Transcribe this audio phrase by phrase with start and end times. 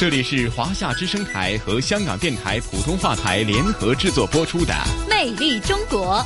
[0.00, 4.72] 这里是华夏之声台和香港电台普通话台联合制作播出的
[5.10, 6.16] 《魅力中国》。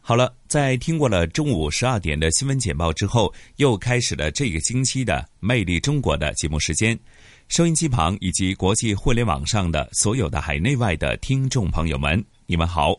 [0.00, 6.98] 好了，在听过了中午十二点的新闻简报之后，又开始了这个星期的《魅力中国》的节目时间。
[7.46, 12.92] 收音机旁以及国际互联网上的所有的海内外的听众朋友们，你们好！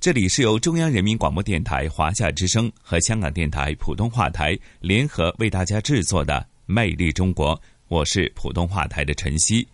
[0.00, 6.46] 这里是由中央人民广播电台华夏之声和香港电台普通话台联合为大家制作的。
[6.72, 9.68] 魅力中国，我是普通话台的晨曦。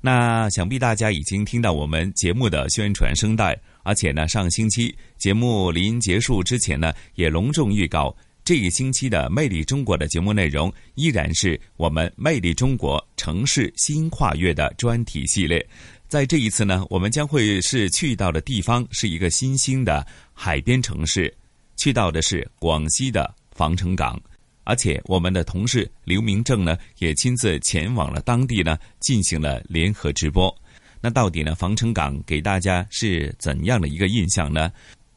[0.00, 15.66] 那想必大家已经听到我们节目的宣传声带，而且呢，上星期节目临结束之前呢，也隆重预告这一星期的《魅力中国》的节目内容依然是我们《魅力中国城市新跨越》的专题系列。
[16.06, 21.34] 在这一次呢，我们将会是去到的地方是一个新兴的海边城市，
[21.76, 24.20] 去到的是广西的防城港。
[24.64, 30.54] 而且我们的同事刘明正呢，也亲自前往了当地呢，进行了联合直播。
[31.00, 34.72] 那到底呢，防城港给大家是怎样的一个印象呢？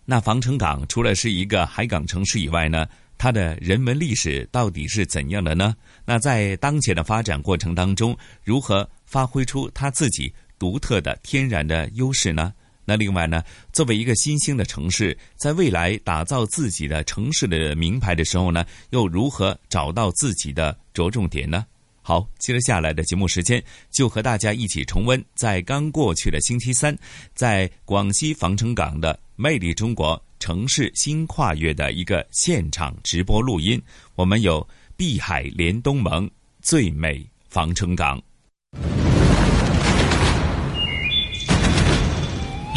[0.06, 2.86] 那防城港除了是一个海港城市以外呢，
[3.18, 5.76] 它的人文历史到底是怎样的呢？
[6.06, 12.54] 那在当前的发展过程当中，如何发挥出它自己独特的天然的优势呢？
[12.90, 13.44] 那另外呢，
[13.74, 21.66] 作为一个新兴的城市，在未来打造自己的城市的名牌的时候呢，又如何找到自己的着重点呢？
[22.02, 26.98] 好，接着下来的节目时间，就和大家一起重温在刚过去的星期三，
[27.34, 33.82] 在广西防城港的魅力中国城市新跨越的一个现场直播录音。
[34.16, 38.24] 我们有碧海连东盟最美防城港。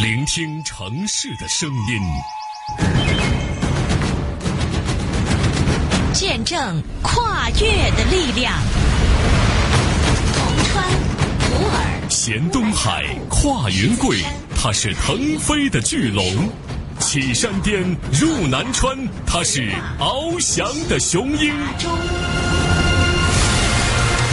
[0.01, 2.01] 聆听城市的声音，
[6.11, 8.51] 见证跨越的力量。
[10.33, 10.89] 铜川、
[11.39, 14.17] 普洱、衔东海、跨云贵，
[14.59, 16.49] 它是腾飞的巨龙；
[16.97, 17.83] 起山巅、
[18.19, 18.97] 入南川，
[19.27, 21.53] 它是翱翔的雄鹰。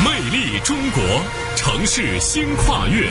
[0.03, 1.03] 魅力中国，
[1.57, 3.11] 城市新跨越。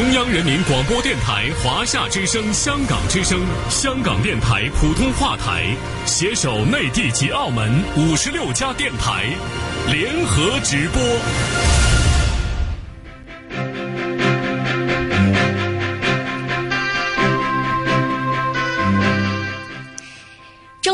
[0.00, 3.38] 中央人民广播电台、华夏之声、香港之声、
[3.68, 9.26] 香港电台普通话台携手内地及澳门五十六家电台
[9.92, 11.02] 联合直播。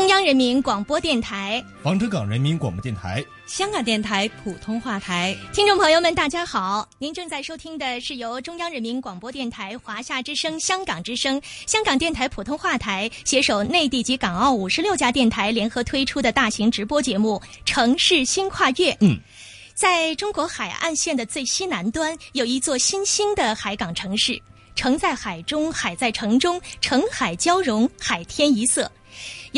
[0.07, 6.87] 中央人民广播电台、防城港人民广播电台、香港电台普通话台，听众朋友们，大家好！
[6.97, 18.93] 您正在收听的是由中央人民广播电台、华夏之声、香港之声、香港电台普通话台携手内地及港澳五十六家电台联合推出的大型直播节目《城市新跨越》。
[19.01, 19.19] 嗯，
[19.73, 24.41] 在中国海岸线的最西南端，有一座新兴的海港城市，
[24.73, 28.89] 城在海中，海在城中，城海交融，海天一色。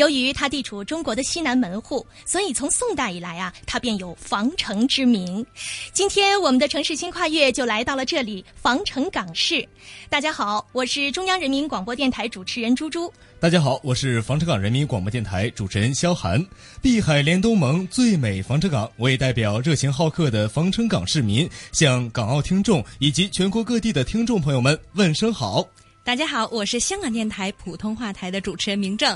[0.00, 5.44] 由于它地处中国的西南门户，所以从宋代以来啊，它便有防城之名。
[5.92, 9.68] 今天我们的城市新跨越就来到了这里——防城港市。
[10.08, 13.12] 大家好，我是中央人民广播电台主持人朱朱。
[13.38, 16.42] 大家好，我是防城港人民广播电台主持人肖涵。
[16.80, 25.68] 碧海连东盟最美防城港，我也代表热情好客的防城港市民，向港澳听众以及全国各地的听众朋友们问声好。
[26.02, 29.12] 大家好，我是香港电台普通话台的主持人明正，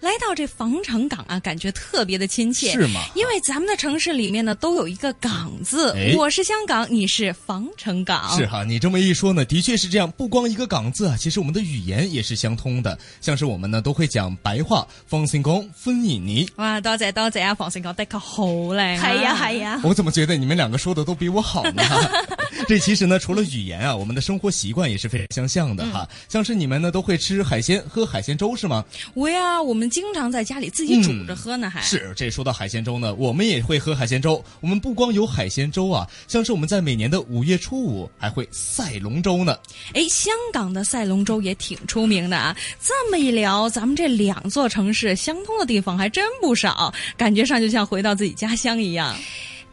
[0.00, 3.00] 来到这防城港啊，感觉特别的亲切，是吗？
[3.14, 8.62] 因为咱们的城市里面呢，都有一个港字，我是香港，你是防城港，是哈。
[8.62, 10.08] 你这么一说呢，的确是这样。
[10.12, 14.86] 不光一个港字啊，其实我们的语言也是相通的，像是我们呢都会讲白话。
[15.06, 17.54] 防城港分印尼，哇，多谢多谢啊！
[17.54, 19.80] 防城港的确好靚，係呀係呀。
[19.82, 21.82] 我怎么觉得你们两个说的都比我好呢？
[22.68, 26.08] 这其实呢，除了语言啊，我们的生活习惯也是非常相像的哈。
[26.28, 28.84] 像是你们呢都会吃海鲜、喝海鲜粥是吗？
[29.14, 31.70] 我呀，我们经常在家里自己煮着喝呢。
[31.70, 34.42] 还是这说到海鲜粥呢，我们也会喝海鲜粥。
[34.60, 39.56] 我们不光有海鲜粥啊，像是我们在每年的五月初五还会赛龙舟呢。
[39.94, 42.56] 哎，香港的赛龙舟也挺出名的啊。
[42.80, 49.14] 这么一聊，咱们这两座城市相通的地方还真不少，感觉上就像回到自己家乡一樣。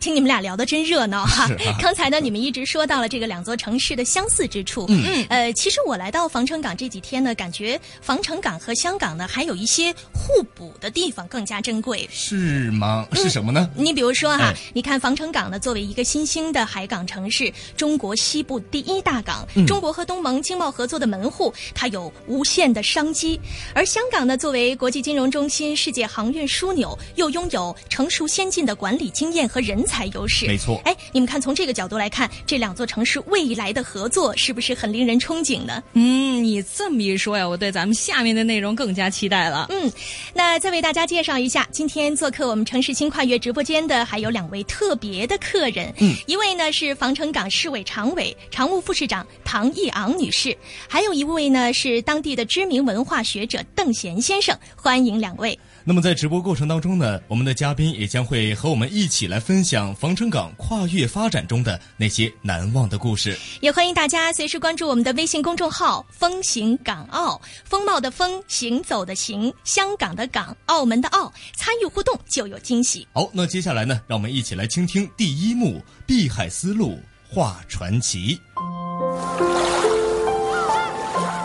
[0.04, 1.50] 听你们俩聊的真热闹哈！
[1.80, 4.86] 刚才呢，你们一直说到了这个两座城市的相似之处。
[4.90, 5.26] 嗯嗯。
[5.30, 12.06] 呃，其实我来到防城港这几天呢，感觉防城港和香港呢还有一些互补的地方更加珍贵。
[12.12, 13.08] 是吗？
[13.14, 13.70] 是什么呢？
[13.78, 23.40] 你比如说哈，你看防城港呢，作为一个新兴的海港城市，中国西部第一大港，中国和东盟经贸合作的门户，它有无限的商机。
[23.74, 30.48] 而香港呢，作为国际金融中心、世界航运枢纽，又拥有成熟先进的管理经验和人才优势。
[30.48, 30.82] 没错。
[30.86, 35.82] 哎，你们看，从这个角度来看，这两座城市未来的合作是不是很令人憧憬呢？
[35.94, 39.68] 嗯，你这么一说呀，我对咱们下面的内容更加期待了。
[39.70, 39.92] 嗯，
[40.34, 45.94] 那再为大家介绍一下，今天做客我们城市新跨越直播间的还有两位特别的客人。
[46.00, 50.58] 嗯，一位呢是防城港市委常委、常务副市长唐义昂女士，
[50.88, 54.58] 还有一位呢是当地的知名文化学者邓贤先生。
[54.76, 55.58] 欢迎两位。
[55.86, 63.38] 那么在直播过程当中呢，我们的嘉宾也将会和我们一起来分享防城港跨越发展中的那些难忘的故事。
[63.60, 73.06] 也欢迎大家随时关注我们的微信公众号“风行港澳”，风貌的风，行走的行，香港的港，澳门的澳，参与互动就有惊喜。
[73.12, 76.98] 好，那接下来呢，让我们一起来倾听第一幕《碧海丝路
[77.30, 78.40] 画传奇》。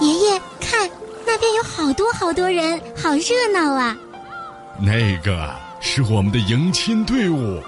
[0.00, 0.88] 爷爷，看
[1.26, 3.98] 那边有好多好多人，好热闹啊！
[4.80, 7.60] 那个是我们的迎亲队伍，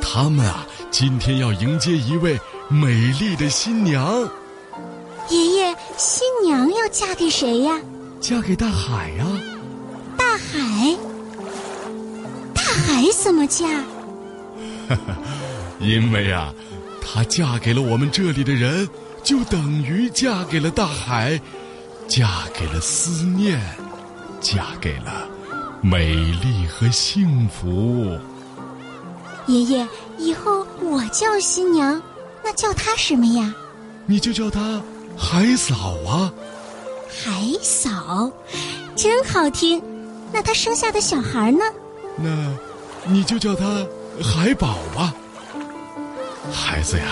[0.00, 2.88] 他们啊，今天要迎接一位美
[3.20, 4.28] 丽的新娘。
[5.28, 7.78] 爷爷，新娘要嫁给谁呀？
[8.18, 9.26] 嫁给大海呀！
[10.16, 10.96] 大海？
[12.54, 13.66] 大海怎么嫁？
[14.88, 15.16] 哈哈，
[15.80, 16.52] 因为啊，
[17.02, 18.88] 她嫁给了我们这里的人，
[19.22, 21.38] 就等于嫁给了大海，
[22.08, 23.60] 嫁给了思念，
[24.40, 25.28] 嫁给了。
[25.84, 28.18] 美丽和幸福。
[29.46, 29.86] 爷爷，
[30.16, 32.00] 以后我叫新娘，
[32.42, 33.54] 那叫她什么呀？
[34.06, 34.80] 你就叫她
[35.14, 36.32] 海嫂啊。
[37.06, 38.32] 海嫂，
[38.96, 39.82] 真好听。
[40.32, 41.62] 那她生下的小孩呢？
[42.16, 42.56] 那，
[43.06, 43.86] 你就叫她
[44.22, 45.14] 海宝吧。
[46.50, 47.04] 孩子呀，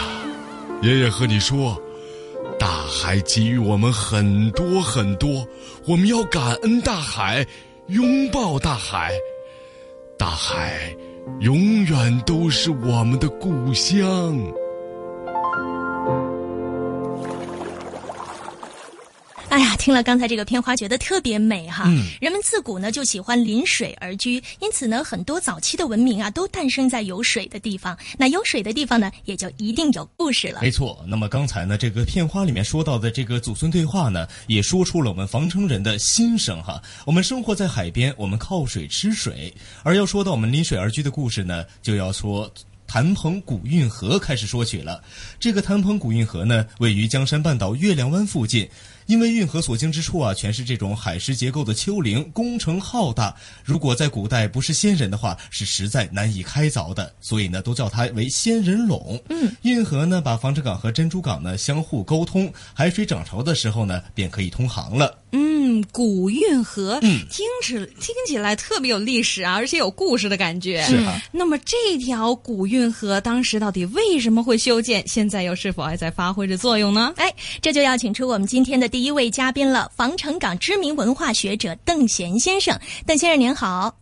[0.81, 1.77] 爷爷和你说，
[2.59, 5.47] 大海给予我们很多很多，
[5.85, 7.47] 我们要感恩大海。
[7.93, 9.13] 拥抱大海，
[10.17, 10.97] 大海
[11.41, 14.35] 永远都是我们的故乡。
[19.53, 21.85] 哎呀，听了刚才这个片花，觉得特别美哈。
[21.87, 27.95] 嗯，人们自古呢就喜欢临水而居，因此呢，很多早期的文明啊都诞生在有水的地方。
[28.17, 30.63] 那有水的地方呢，也就一定有故事了。
[30.63, 31.05] 没错。
[31.07, 36.83] 那么刚才呢，这个片花里面说到的这个祖孙对话呢，也说出了我们防城人的心声哈。
[37.05, 39.53] 我们生活在海边，我们靠水吃水。
[39.83, 42.51] 而要说到我们临水而居的故事呢，就要说。
[42.85, 45.03] 谭棚古运河开始说起了，
[45.41, 48.69] 这个谭棚古运河呢，位于江山半岛月亮湾附近。
[49.07, 53.35] 因为运河所经之处啊，全是这种海蚀结构的丘陵，工程浩大。
[53.65, 57.13] 如果在古代不是仙人的话，是实在难以开凿的。
[57.21, 59.21] 所以呢，都叫它为仙人垄。
[59.29, 65.19] 嗯，运河呢，把防城港和珍珠港呢相互沟通，海水涨潮的时候呢，便可以通航了。
[65.35, 70.83] 嗯，古运河，嗯，听起听起来特别有历史啊，而且有故事的感觉。
[70.83, 71.21] 是啊。
[71.33, 75.03] 那么这条古运河当时到底为什么会修建？
[75.09, 77.15] 现在又是否还在发挥着作用呢？
[77.17, 77.33] 哎，
[77.63, 82.79] 这就要请出我们今天的第一位嘉宾了，防城港知名文化学者邓贤先生。
[83.07, 83.97] 邓先生您好。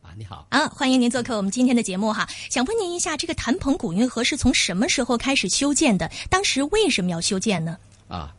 [0.00, 0.46] 啊，你好。
[0.48, 2.24] 啊，欢迎您做客我们今天的节目哈。
[2.48, 6.08] 想问您一下，这个谭棚古运河是从什么时候开始修建的？
[6.30, 7.76] 当时为什么要修建呢？
[8.06, 8.32] 啊。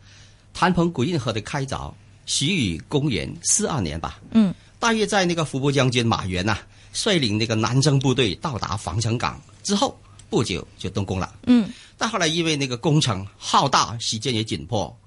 [0.53, 1.91] 谭棚古运河的开凿
[2.25, 6.57] 始于公元四二年吧，嗯，大约在那个伏波将军马援呐
[6.93, 14.97] 率领那个南征部队到达防城港之后不久就动工了，嗯，但后来因为那个工程浩大，时间也紧迫，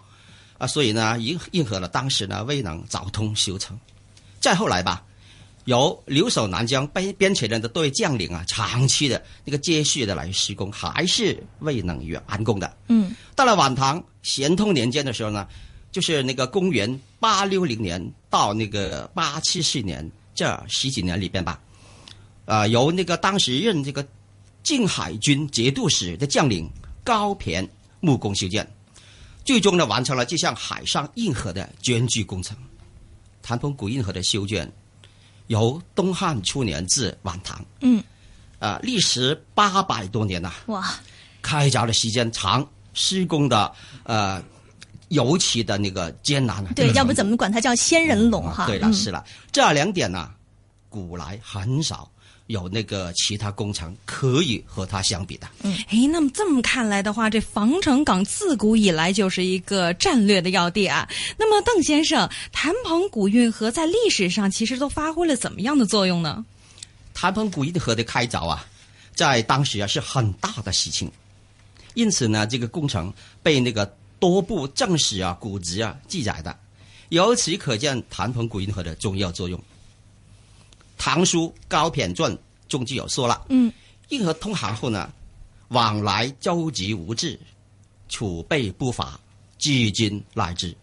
[0.61, 3.77] 啊，所以呢应应和了当时呢未能早通修成。
[4.41, 5.03] 再后来吧，
[5.65, 14.05] 由留守南疆边边陲人的多位将领啊，长期的那个接续的来施工，还是未能完工的，嗯，到了晚唐。
[14.23, 15.49] 咸通年间的时候呢，
[15.91, 21.59] 就是那个公元八六零年到那个八七四年这十几年里边吧，
[22.45, 24.07] 啊，由那个当时任这个
[24.63, 26.71] 靖海军节度使的将领
[27.03, 27.67] 高骈
[28.01, 28.71] 木工修建，
[29.45, 32.57] 最终呢完成了这项海上运河的艰巨工程。
[33.43, 34.71] 谭棚古运河的修建
[35.49, 38.03] 由东汉初年至晚唐，嗯，
[38.59, 40.95] 啊，历时八百多年呐，哇，
[41.43, 42.67] 开凿的时间长。
[42.93, 44.43] 施工的呃，
[45.11, 46.73] 尤其的那个艰难了。
[46.75, 48.67] 对，要不怎么管它叫仙人龙哈？
[48.67, 50.29] 对了，是了，这两点呢，
[50.89, 52.11] 古来很少
[52.51, 55.47] 有那个其他工程可以和它相比的。
[55.63, 61.09] 嗯，哎，那么这么看来的话，这防城港自古以来就是一个战略的要地啊。
[61.39, 66.45] 那么，邓先生，谭鹏古运河在历史上其实都发挥了怎么样的作用呢？
[67.15, 68.67] 谭鹏古运河的开凿啊，
[69.15, 71.09] 在当时啊是很大的事情，
[71.95, 73.13] 因此呢，这个工程
[73.45, 73.87] 被那个
[74.19, 76.59] 多部正史啊、古籍啊记载的，
[77.11, 79.57] 由此可见谭鹏古运河的重要作用。
[81.03, 82.31] 《唐书·高骈传》
[82.69, 83.73] 中就有说了：“嗯，
[84.11, 85.11] 运河通航后呢，
[85.69, 87.41] 往来舟楫无滞，
[88.11, 89.19] 储备不乏，
[89.57, 90.77] 至今赖之。”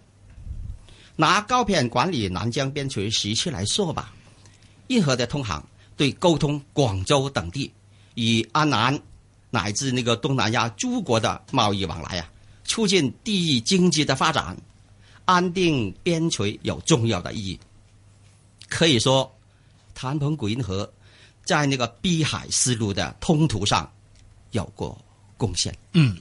[1.15, 4.11] 拿高骈管理南疆边陲时期来说吧，
[4.87, 5.63] 运河的通航
[5.95, 7.71] 对沟通广州等地
[8.15, 8.99] 与安南
[9.51, 12.27] 乃至那个东南亚诸国的贸易往来啊，
[12.63, 14.57] 促进地域经济的发展，
[15.25, 17.59] 安定边陲有重要的意义。
[18.67, 19.31] 可以说。
[19.99, 20.87] 谭鹏古运河
[21.43, 23.91] 在那个碧海丝路的通途上
[24.51, 24.95] 有过
[25.37, 25.75] 贡献。
[25.93, 26.15] 嗯，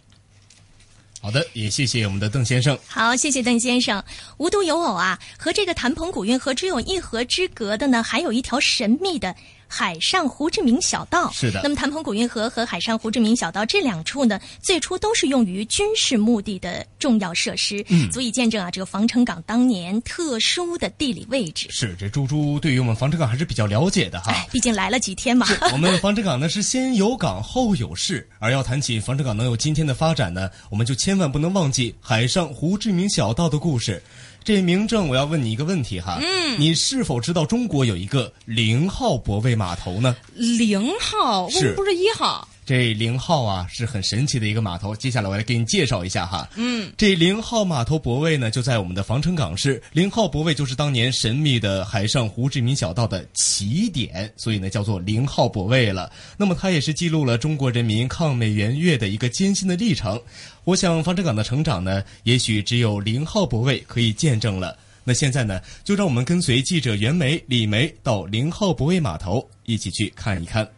[1.21, 2.79] 好的，也谢谢我们的邓先生。
[2.87, 4.03] 好，谢谢邓先生。
[4.39, 9.37] 无独有偶啊，和这个谭鹏古运河只有一河之隔的呢，还有一条神秘的。
[9.69, 21.67] 海上胡志明小道是的，那么谭鹏古运河和海上胡志明小道这两处呢，最初都是用于军事目的的重要设施，嗯，足以见证啊这个防城港当年特殊的地理位置。
[21.71, 25.47] 是，这猪猪对于我们防城港还是比较了解的哈，毕竟来了几天嘛。
[25.73, 34.03] 我们防城港呢是先有港后有市，而要谈起防城港能有今天的发展呢，我们就千万不能忘记海上胡志明小道的故事。
[34.47, 40.15] 这明正，我要问你一个问题哈，嗯，你是否知道中国有一个零号泊位码头呢？
[40.37, 42.47] 零号，是不是一号？
[42.67, 46.49] 这零号啊是很神奇的一个码头，接下来我来给你介绍一下哈。
[46.57, 56.11] 嗯，这零号码头泊位呢就在我们的防城港市，零号泊位就是当年神秘的海上胡志明小道的起点，所以呢叫做零号泊位了。
[56.37, 60.21] 那么它也是记录了中国人民抗美援越的一个艰辛的历程。
[60.65, 64.77] 我想防城港的成长呢，也许只有零号泊位可以见证了。
[65.05, 70.69] 那现在呢，就让我们跟随记者袁梅、李梅到零号泊位码头一起去看一看。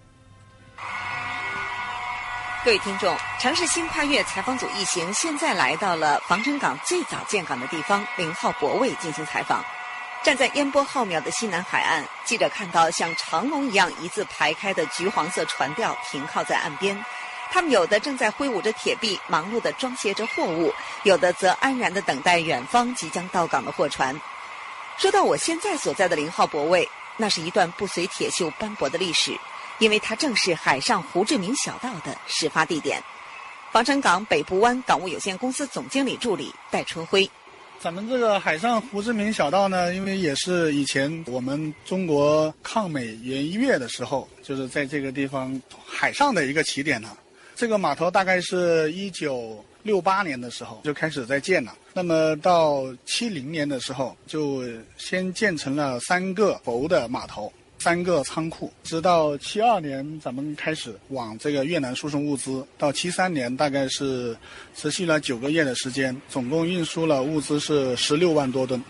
[2.69, 9.65] 各位听众，城市新跨越采访组一行现在来到了防城港最早建港的地方零号泊位进行采访。
[10.23, 17.03] 站在烟波浩渺的西南海岸，记者看到像长龙一样一字排开的橘黄色船吊停靠在岸边，
[17.51, 20.71] 他们有的正在挥舞着铁臂，忙碌地装卸着货物；
[21.05, 24.15] 有的则安然地等待远方即将到港的货船。
[24.99, 29.35] 说到我现在所在的零号泊位，那是一段不随铁锈斑驳的历史。
[29.79, 33.03] 因为它正是海上胡志明小道的始发地点。
[33.71, 37.31] 防城港北部湾港务有限公司总经理助理戴春辉，
[37.79, 47.17] 咱们这个海上胡志明小道呢，因为也是以前我们中国抗美援越的时候，就是在这个地方海上的一个起点呢。
[47.55, 54.63] 这个码头大概是一九六八年的时候就开始在建了，那么到七零年的时候就
[54.97, 57.53] 先建成了三个浮的码头。
[57.79, 62.67] 三个仓库，直到七二年，咱们开始往这个越南输送物资。
[62.77, 64.37] 到七三年，大概是
[64.75, 68.83] 持续了九个月的时间，总共运输了物资是十六万多吨。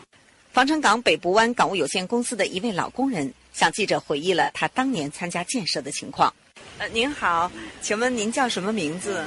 [0.52, 6.32] 防城港北部湾港务有限公司的一位老工人向记者回忆了他当年参加建设的情况。
[6.78, 7.50] 呃，您好，
[7.82, 9.24] 请问您叫什么名字？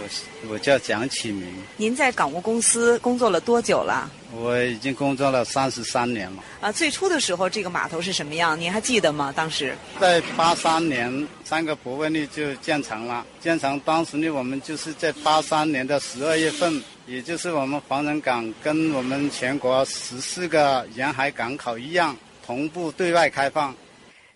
[0.48, 1.46] 我我叫蒋启明。
[1.76, 4.10] 您在港务公司工作了多久了？
[4.34, 6.42] 我已经工作了三十三年了。
[6.62, 8.58] 啊，最初的时候这个码头是什么样？
[8.58, 9.34] 您还记得吗？
[9.36, 13.26] 当时在八三年，三个泊位呢就建成了。
[13.42, 23.76] 建成当时呢，我们就是在八三年的十二月份，也就是我们防城港跟我们全国十四个沿海港口一样，同步对外开放。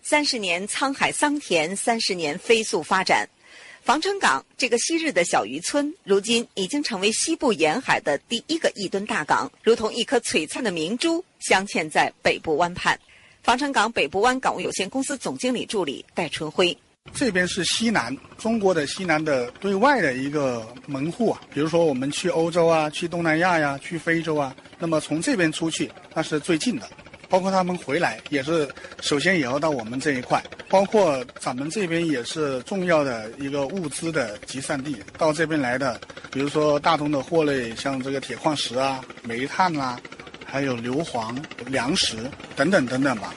[0.08, 3.28] 三十年沧海桑田，三十年飞速发展。
[3.82, 12.96] 防城港这个昔日的小渔村，如今已经成为西部沿海的第一个亿吨大港，如同一颗璀璨的明珠镶嵌在北部湾畔。
[13.42, 16.78] 防城港北部湾港务有限公司总经理助理戴春辉：
[17.12, 21.42] 这边是西南，中国的西南的对外的一个门户啊。
[21.52, 26.88] 比如说我们去欧洲啊，去东南亚呀，去非洲啊，那么从这边出去，那是最近的。
[27.28, 28.68] 包括他们回来也是，
[29.00, 30.42] 首先也要到我们这一块。
[30.68, 34.96] 包括咱们这边也是重要的一个物资的集散地。
[35.16, 39.98] 到这边来的，比如说大宗的货类，像这个铁矿石啊、煤炭啊，
[40.44, 42.16] 还有硫磺、粮食
[42.54, 43.34] 等等等等吧。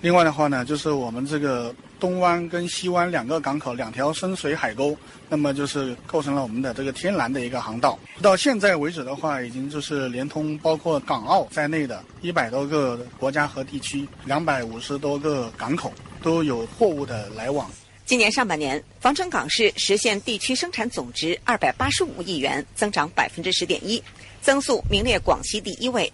[0.00, 1.74] 另外的话呢，就是我们这个。
[2.00, 4.96] 东湾跟西湾两个港口，两条深水海沟，
[5.28, 7.96] 那么就是构成了我们的这个天然的一个航道。
[8.22, 15.92] 到现在为止的话，已经就是连通包括港澳在内的一百多个国家和地区，两百五十多个港口
[16.22, 17.70] 都有货物的来往。
[18.06, 24.02] 今年上半年，防城港市实现地区生产总值二百八十五亿元，增长百分之十点一，
[24.42, 26.12] 增速名列广西第一位。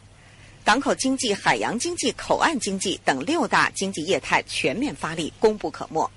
[0.67, 6.11] 港口经济、海洋经济、口岸经济等六大经济业态全面发力，功不可没。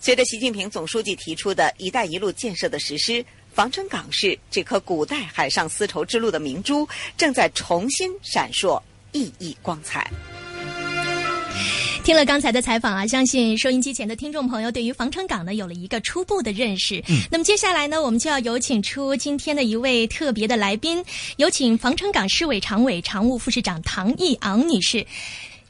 [0.00, 8.82] 随着习近平总书记提出的一带一路建设的实施，防城港市这颗古代海上丝绸之路的明珠正在重新闪烁，
[9.12, 10.10] 熠熠光彩。
[12.08, 17.04] 听了刚才的采访啊，相信收音机前的听众朋友对于防城港呢有了一个初步的认识。
[17.06, 21.04] 嗯，那么接下来呢，我们就要有请出今天的一位特别的来宾，
[21.36, 25.06] 有请防城港市委常委、常务副市长唐义昂女士。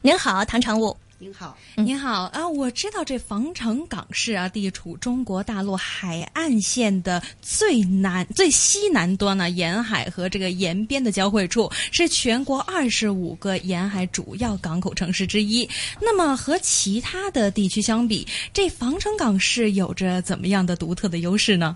[0.01, 0.95] 您好，唐常务。
[1.21, 2.47] 您好，您好啊！
[2.47, 15.69] 我知道这防城港市啊，地处中国大陆海岸线的最南、最西南端呢，沿海和这个沿边的交汇处，是全国二十五个沿海主要港口城市之一。
[15.99, 21.75] 那么和其他的地区相比，这防城港市有着怎么样的独特的优势呢？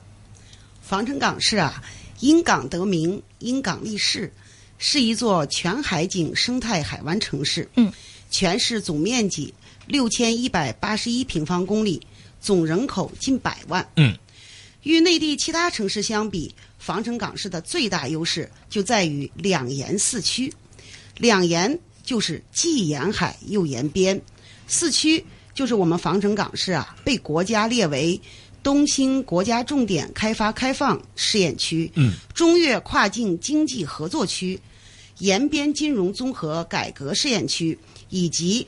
[0.81, 1.83] 防城港市啊，
[2.21, 4.31] 因港得名，因港立市，
[4.77, 7.67] 是一座全海景生态海湾城市。
[7.75, 7.91] 嗯。
[8.33, 9.53] 全市总面积
[9.85, 12.01] 六千一百八十一平方公里，
[12.41, 13.87] 总人口近百万。
[13.95, 14.17] 嗯，
[14.81, 20.51] 与内地其他城市相比，防城港市的最大优势就在于两沿四区。
[21.19, 24.19] 两沿就是既沿海又沿边，
[24.65, 25.23] 四区
[25.53, 28.19] 就是我们防城港市啊，被国家列为
[28.63, 34.59] 东兴国家重点开发开放试验区、嗯，中越跨境经济合作区、
[35.19, 37.77] 沿边金融综合改革试验区。
[38.13, 38.65] 以及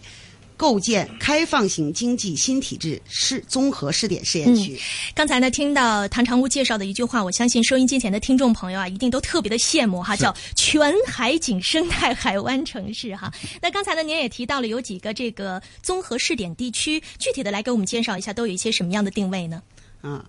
[0.57, 4.73] 构建开放型经济新体制试综合试点试验区。
[4.73, 4.79] 嗯，
[5.13, 13.31] 刚才呢听到唐常务介绍的一句话，我相信收音机前的听众朋友啊，一定都特别的羡慕哈，叫全海景生态海湾城市哈。
[13.61, 19.61] 那刚才呢您也提到了有几个这个综合试点地区，具体的来给我们介绍一下，都有一些什么样的定位呢？
[20.01, 20.25] 啊，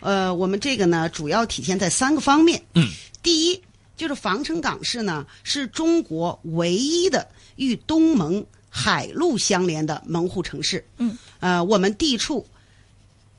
[0.00, 2.62] 呃，我们这个呢主要体现在三个方面。
[2.74, 2.86] 嗯，
[3.22, 3.58] 第一
[3.96, 8.44] 就是防城港市呢是中国唯一的与东盟。
[8.74, 12.46] 海陆相连的门户城市，嗯，呃，我们地处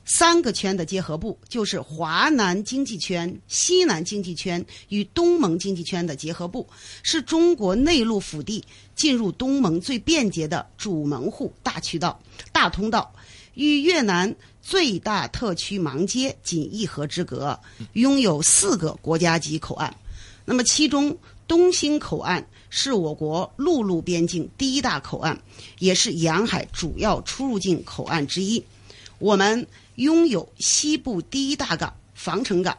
[0.04, 6.64] 三个圈的结合部，就是华南经济圈、西南经济圈与东盟经济圈的结合部，
[7.02, 12.16] 是中国内陆腹地进入东盟最便捷的主门户大渠道、
[12.52, 13.12] 大通道，
[13.54, 17.58] 与越南最大特区芒街仅一河之隔，
[17.94, 19.92] 拥有四个国家级口岸。
[20.44, 21.18] 那么，其中
[21.48, 22.46] 东兴口岸。
[22.76, 25.38] 是我国陆路边境第一大口岸，
[25.78, 28.60] 也是沿海主要出入境口岸之一。
[29.20, 32.76] 我们拥有西部第一大港防城港，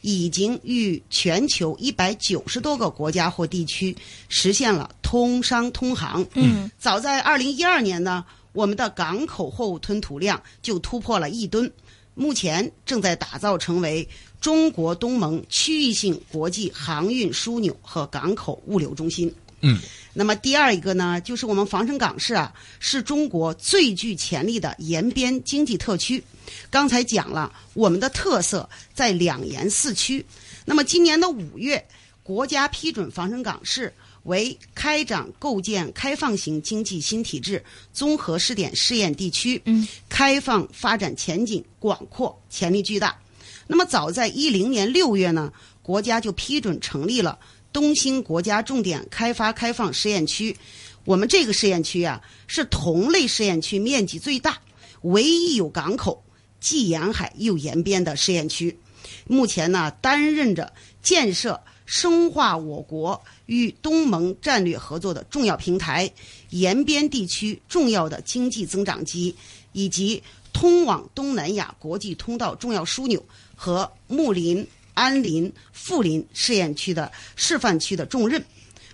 [0.00, 3.96] 已经与全球一百九十多个国家或地区
[4.28, 6.26] 实现了通商通航。
[6.34, 11.72] 嗯，早在二零一二年呢，我们的港口货物吞吐量就突破了一吨，
[12.16, 14.08] 目前正在打造成为。
[14.38, 19.34] 中国东盟区域性国际航运枢纽和港口物流中心。
[19.62, 19.80] 嗯，
[20.12, 26.22] 那么第二一个呢，就是我们防城港市啊，是中国最具潜力的沿边经济特区。
[26.70, 30.24] 刚才讲了，我们的特色在两沿四区。
[30.66, 31.84] 那么今年的五月，
[32.22, 33.92] 国家批准防城港市
[34.26, 39.60] 为开展构建开放型经济新体制综合试点试验地区。
[39.64, 43.18] 嗯，开放发展前景广阔，潜力巨大。
[43.66, 47.38] 那么，早在一零年六月呢，国家就批准成立了
[47.72, 50.56] 东兴国家重点开发开放试验区。
[51.04, 54.58] 我们这个试验区啊，是同类试验区面积最大、
[55.02, 56.24] 唯一有港口、
[56.60, 58.78] 既沿海又沿边的试验区。
[59.26, 66.10] 目前呢，担任着建设、深化我国与东盟战略合作的重要平台，
[66.50, 69.34] 沿边地区重要的经济增长极，
[69.72, 73.24] 以及通往东南亚国际通道重要枢纽。
[73.58, 78.44] 和睦林、安林、富林试验区的示范区的重任。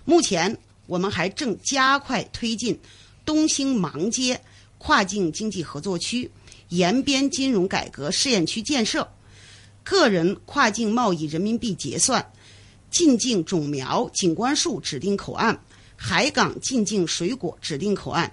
[0.05, 2.79] 目前，我们还正加快推进
[3.25, 4.39] 东兴芒街
[4.77, 6.31] 跨境经济合作区
[6.69, 9.05] 沿边金融改革试验区建设，
[9.83, 12.25] 个人跨境贸易人民币结算、
[12.93, 15.59] 进境种苗、景观树指定口岸、
[15.95, 18.31] 海港进境水果指定口岸、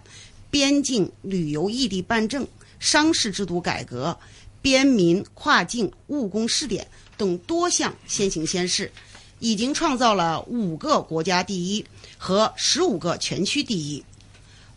[0.50, 2.46] 边境旅游异地办证、
[2.78, 4.14] 商事制度改革。
[4.62, 8.92] 边民跨境务工试点等多项先行先试，
[9.38, 11.86] 已经创造了五个国家第一
[12.18, 14.04] 和十五个全区第一。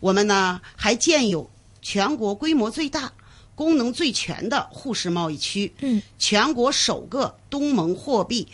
[0.00, 1.50] 我们呢还建有
[1.82, 3.12] 全国规模最大、
[3.54, 8.48] 功能最全的沪市贸易区，嗯，全国首个东盟货币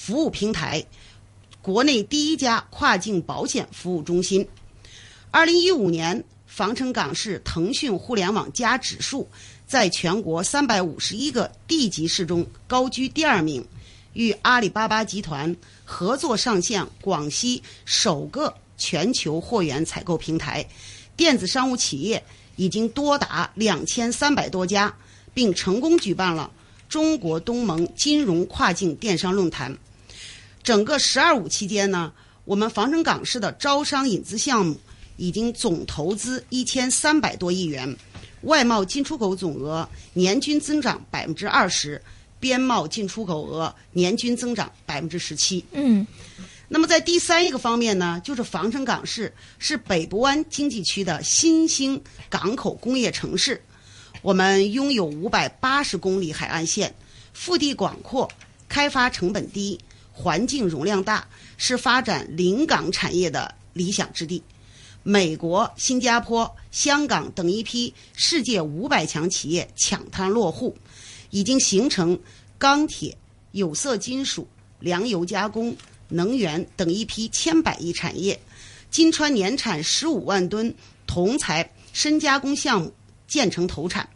[0.00, 0.82] 服务平台，
[1.60, 4.48] 国内第一家跨境保险服务中心。
[5.30, 9.28] 二零一五年，防城港市腾讯互联网加指数。
[9.66, 13.62] 在全国三百五十一个地级市中高居第二名，
[14.14, 20.66] 与阿里巴巴集团合作上线广西首个全球货源采购平台，
[21.14, 22.24] 电子商务企业
[22.56, 24.92] 已经多达两千三百多家，
[25.34, 26.50] 并成功举办了
[26.88, 29.76] 中国东盟金融跨境电商论坛。
[30.62, 32.12] 整个“十二五”期间呢，
[32.44, 34.78] 我们防城港市的招商引资项目
[35.16, 37.96] 已经总投资一千三百多亿元，
[38.42, 42.00] 外贸进出口总额年均增长百分之二十，
[42.38, 45.64] 边贸进出口额年均增长百分之十七。
[45.72, 46.06] 嗯，
[46.68, 53.62] 那么在第三一个方面呢，就是防城港市是北部湾经济区的新兴港口工业城市，
[54.22, 56.94] 我们拥有五百八十公里海岸线，
[57.32, 58.30] 腹地广阔，
[58.68, 59.78] 开发成本低。
[60.20, 64.42] 环境容量大，是发展临港产业的理想之地。
[65.02, 70.76] 美国、新加坡、香港等一批世界五百强企业抢滩落户，
[71.30, 72.20] 已经形成
[72.58, 73.16] 钢铁、
[73.52, 74.46] 有色金属、
[74.78, 75.74] 粮油加工、
[76.08, 78.38] 能源等一批千百亿产业。
[78.90, 80.74] 金川年产十五万吨
[81.06, 82.92] 铜材深加工项目
[83.26, 84.06] 建成投产。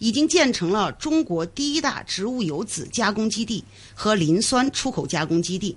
[0.00, 3.62] 已经建成了中国第一大植物油籽加工基地
[3.94, 5.76] 和磷酸出口加工基地，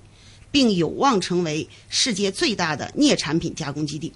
[0.50, 4.12] 并有望成为世界最大的镍产品加工基地。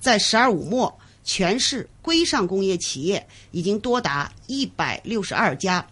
[0.00, 5.86] 在“十二五”末，全市规上工业企业已经多达一百六十二家，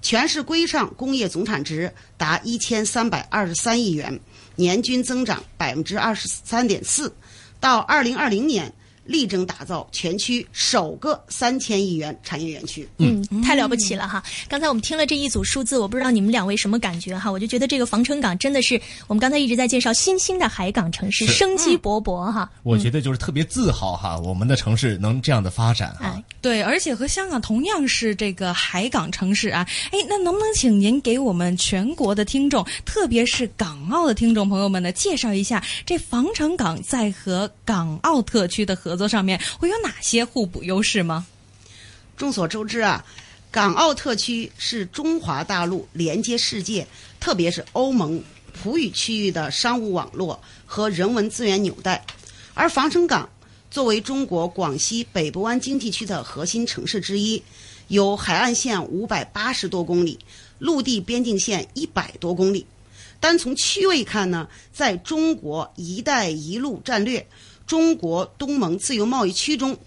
[0.00, 4.20] 全市规上工业总产值达一千三百二十三亿元，
[4.54, 7.12] 年均增长百分之二十三点四。
[7.58, 8.72] 到二零二零年。
[9.08, 12.86] 力争打造全区首个三千亿元产业园区。
[12.98, 14.22] 嗯，太了不起了哈！
[14.48, 17.32] 刚才我们听了这一组数字，我不知道你们两位什么感觉哈？
[17.32, 22.50] 我就觉得这个防城港真的是我们刚才一直在介绍新兴的海港城市，生机勃勃哈。
[22.62, 26.22] 我觉得就是特别自豪哈，我们的城市能这样的发展啊。
[26.42, 29.66] 对，而且和香港同样是这个海港城市啊。
[29.90, 38.97] 哎，那能不能请您给我们全国的听众，特别是港澳的听众朋友们呢，介绍一下这防城港在和港澳特区的合？
[38.98, 41.26] 作上面会有哪些互补优势吗？
[42.16, 43.04] 众所周知啊，
[43.50, 46.84] 港澳特区是中华大陆连接世界，
[47.20, 48.20] 特别是欧盟
[48.52, 52.04] 葡语区域的商务网络和人文资源纽带。
[52.54, 53.28] 而防城港
[53.70, 57.40] 作为中国广西北部湾经济区的核心城市之一，
[57.86, 60.18] 有海岸线五百八十多公里，
[60.58, 62.66] 陆地边境线一百多公里。
[63.20, 67.24] 单从区位看呢，在中国“一带一路”战略。
[67.68, 69.78] 中国东盟自由贸易区中，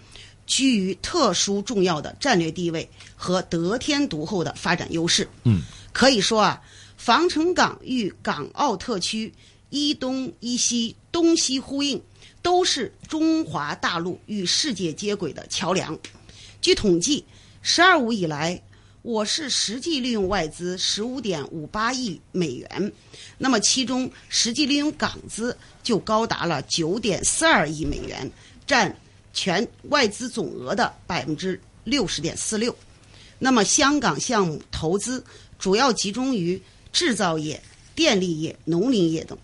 [0.45, 5.27] 居于特殊重要的战略地位和得天独厚的发展优势。
[5.43, 6.61] 嗯，可以说啊，
[6.95, 9.33] 防城港与港澳特区
[9.71, 11.99] 一东一西、东西呼应，
[12.43, 15.97] 都是中华大陆与世界接轨的桥梁。
[16.61, 17.25] 据统计
[17.63, 18.61] ，“十二五”以来，
[19.01, 22.91] 我市实际利用外资十五点五八亿美元，
[23.37, 25.57] 那么其中实际利用港资。
[25.83, 28.31] 就高达了九点四二亿美元，
[28.67, 28.95] 占
[29.33, 32.73] 全外资总额的百分之六十点四六。
[33.39, 35.25] 那么，香港项目投资
[35.57, 36.61] 主要集中于
[36.93, 37.59] 制造业、
[37.95, 39.35] 电力业、农林业等。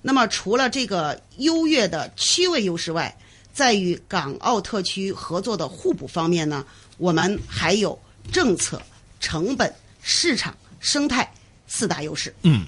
[0.00, 3.14] 那么，除了这个优越的区位优势外，
[3.52, 6.64] 在与港澳特区合作的互补方面呢，
[6.96, 7.98] 我们还有
[8.32, 8.80] 政策、
[9.20, 11.30] 成本、市场、生态
[11.66, 12.34] 四大优势。
[12.42, 12.64] 嗯。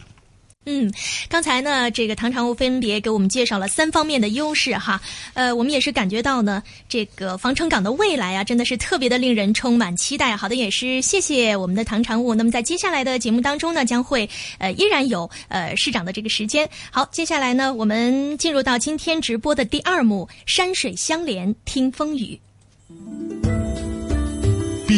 [0.71, 0.93] 嗯，
[1.31, 5.01] 刚才呢，这个唐常务分别给我们介绍了三方面的优势哈，
[5.33, 10.37] 呃，我们也是感觉到呢，这个防城港的未来啊，真的是特别的令人充满期待。
[10.37, 12.35] 好的，也是谢谢我们的唐常务。
[12.35, 16.69] 那么在接下来的节目当中呢，将会呃依然有呃市长的这个时间。
[16.91, 22.39] 好，接下来呢，我们进入到今天直播的第二幕，山水相连听风雨，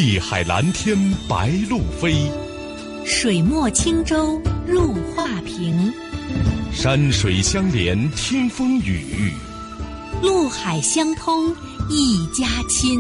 [0.02, 0.96] 碧海蓝天
[1.28, 2.14] 白鹭飞。
[3.04, 5.92] 水墨轻舟入画屏，
[6.72, 9.30] 山水相连听风雨，
[10.22, 11.54] 陆海相通
[11.90, 12.98] 一家亲。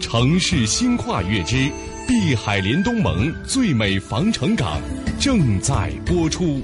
[0.00, 1.68] 城市新跨越之
[2.06, 4.80] 碧海连东盟最美防城港
[5.18, 6.62] 正在播出。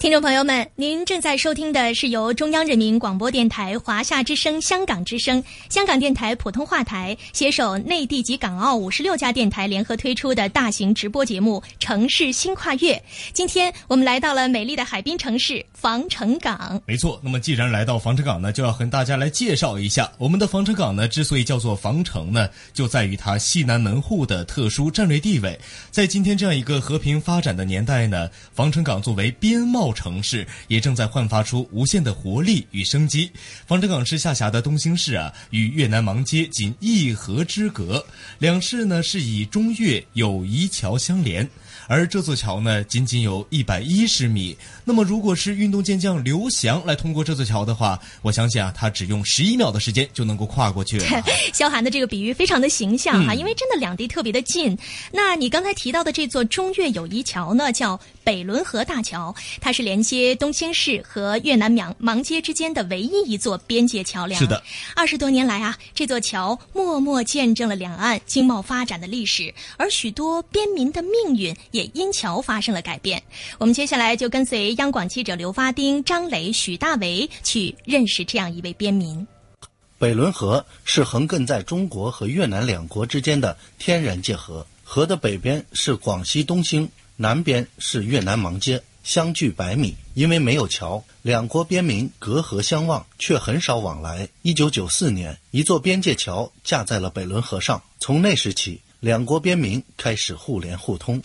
[0.00, 12.94] 听众朋友们，您正在收听的是由中央人民广播电台华夏之声、香港之声、香港电台普通话台携手内地及港澳五十六家电台联合推出的大型直播节目《城市新跨越》。
[13.34, 16.80] 今天我们来到了美丽的海滨城市防城港。
[16.86, 21.06] 没错，那么既然来到防城港呢，就要和大家来介绍一下我们的防城港呢。
[21.08, 25.60] 之所以叫做防城呢，就在于它西南门户的特殊战略地位。
[25.90, 29.89] 在今天这样一个和平发展的年代呢，防城港作为边贸。
[29.90, 33.28] 贸城市，也正在焕发出无限的活力与生机。
[33.66, 38.04] 防城港市下辖的东兴市啊，与越南芒街仅一河之隔，
[38.38, 41.48] 两市呢是以中越友谊桥相连。
[41.88, 44.56] 而这座桥呢，仅仅有一百一十米。
[44.84, 51.06] 那么，如果是运动健将刘翔来通过这座桥的话，我相信啊，他只用十一秒的时间就能够跨过去了。
[51.52, 54.78] 萧寒的这个比喻非常的形象哈，因为真的两地特别的近。
[55.10, 57.98] 那你刚才提到的这座中越友谊桥呢，叫
[58.30, 64.38] 北仑河大桥，它是连接东兴市和越南芒芒街之间的唯一一座边界桥梁。
[64.38, 64.62] 是的，
[64.94, 71.80] 二十多年来啊，这座桥默默见证了两岸经贸发展的历史，而许多边民的命运也。
[71.80, 73.22] 也因桥发生了改变。
[73.56, 79.26] 我们接下来就跟随央广记者刘发丁、张磊、许大为去认识这样一位边民。
[79.98, 86.86] 北仑河是横亘在中国和越南两国之间的天然界河，河的北边是广西东兴，
[87.22, 89.94] 南边是越南芒街，相距百米。
[90.14, 94.26] 因为没有桥，两国边民隔河相望，却很少往来。
[94.40, 98.80] 一九九四年，一座边界桥架在了北仑河上，从那时起。
[99.00, 101.20] 两国边民开始互联互通。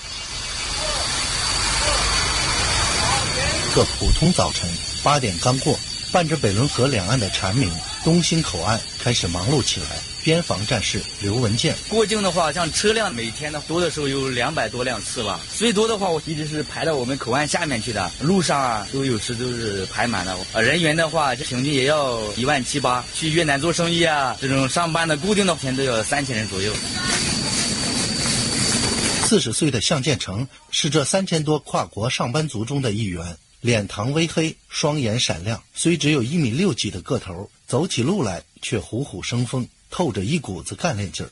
[3.73, 4.69] 个普通早晨，
[5.01, 5.79] 八点刚过，
[6.15, 7.69] 伴着北仑河两岸的蝉鸣，
[8.05, 9.87] 东兴口岸开始忙碌起来。
[10.23, 20.37] 边防战士刘文健，过境的话，像车辆每天呢多的时候有两百多辆次吧，最多的话我一直是排到我们口岸下面去的，路上啊都有时都是排满了。
[20.53, 26.71] 呃，人员的话平均也要一万七八，去越南做生意啊，这种上班的固定的天都要三千人左右。
[29.25, 35.59] 四十岁的向建成是这三千多跨国上班族中的一员，脸庞微黑，双眼闪亮。
[35.73, 41.29] 虽只有一米六几的个头，走起路来却虎虎生风，透着一股子干练劲儿。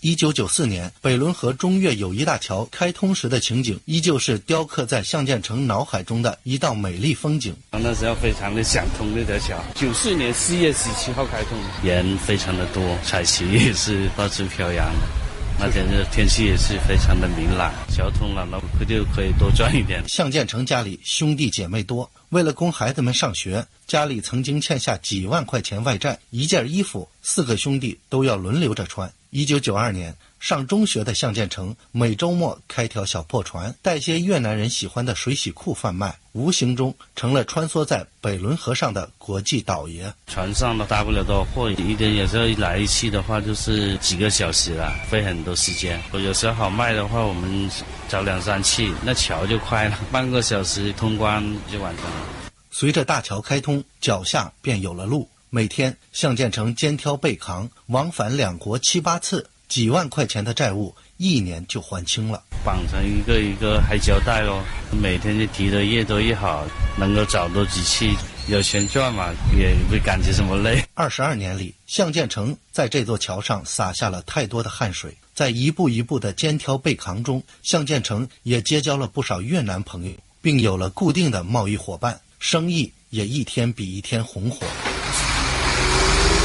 [0.00, 7.54] 一九九四年，北仑河中越友谊大桥开通时的情景，依旧是雕刻在向建成脑海中的一道美丽风景。
[7.70, 9.64] 那时候非常的想通那条桥。
[9.76, 14.92] 九四年四月十七号开通，人非常的多，彩旗也是到处飘扬。
[15.58, 20.06] 那天的天气也是非常的明朗，交通了，那可就可以多赚一点。
[20.06, 29.10] 向建成家里兄弟姐妹多，为了供孩子们上学，家里曾经欠下几万块钱外债，一件衣服四个兄弟都要轮流着穿。
[29.30, 30.14] 一九九二年。
[30.46, 40.14] 上中学的向建成每周末开条小破船，带些越南人喜欢的水洗裤贩卖，无形中成了穿梭在北仑河上的国际倒爷。
[40.28, 46.00] 船上的大不了多货，一天有时候来一期的话就是几个小时了，费很多时间。
[46.12, 47.68] 我有时候好卖的话，我们
[48.08, 52.26] 找两三次，那桥就快了，半个小时通关就完成了。
[52.70, 55.28] 随着大桥开通，脚下便有了路。
[55.50, 59.48] 每天向建成肩挑背扛，往返两国七八次。
[59.68, 62.42] 几万块钱的债务，一年就还清了。
[62.64, 64.62] 绑成一个一个还交代哦，
[65.00, 66.66] 每天就提的越多越好，
[66.98, 68.14] 能够找多几期，
[68.48, 70.82] 有钱赚嘛，也不感觉什么累。
[70.94, 84.66] 二十二年里，向建成在这座桥上洒下了太多的汗水，在一步一步的肩挑背扛中，向建成也结交了不少越南朋友，并有了固定的贸易伙伴，生意也一天比一天红火。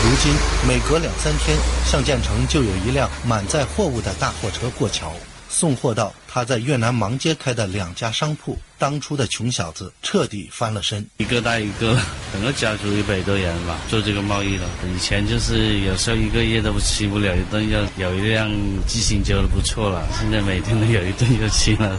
[0.03, 0.33] 如今
[0.67, 5.13] 每隔两三天，向建成就有一辆满载货物的大货车过桥，
[5.47, 8.57] 送货到他在越南芒街开的两家商铺。
[8.79, 11.95] 当初的穷小子彻底翻了身，一个带一个，
[12.33, 14.65] 整个家族一百多人吧，做这个贸易的。
[14.91, 18.49] 以前就是有时候一个月都吃不了一顿，要有一辆
[18.87, 20.03] 机行车不错了。
[20.19, 21.95] 现在每天都有一顿就吃了，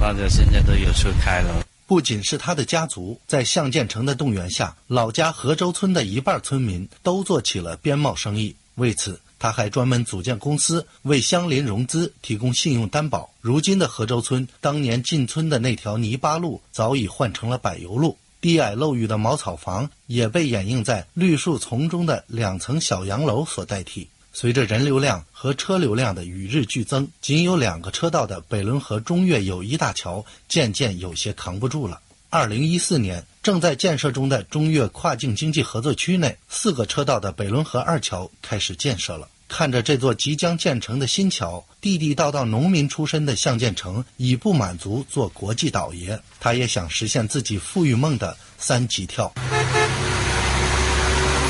[0.00, 1.64] 大家现在都有车开了。
[1.90, 8.54] 不仅是他的家族，在向建成的动员下，老家河州村的一半村民都做起了边贸生意。
[8.76, 13.28] 为此，他还专门组建公司，为乡邻融资提供信用担保。
[13.40, 24.08] 如今的河州村，当年进村的那条泥巴路早已换成了柏油路，低矮漏雨的茅草房也被掩映在绿树丛中的两层小洋楼所代替。
[24.32, 32.00] 随着人流量和车流量的与日俱增，仅有两个车道的北仑河中越友谊大桥渐渐有些扛不住了。
[32.28, 39.28] 二零一四年，正在建设中的中越跨境经济合作区内，四个车道的北仑河二桥开始建设了。
[39.48, 49.34] 看着这座即将建成的新桥，地地道道农民出身的向建成已不满足做国际倒爷，他也想实现自己富裕梦的三级跳。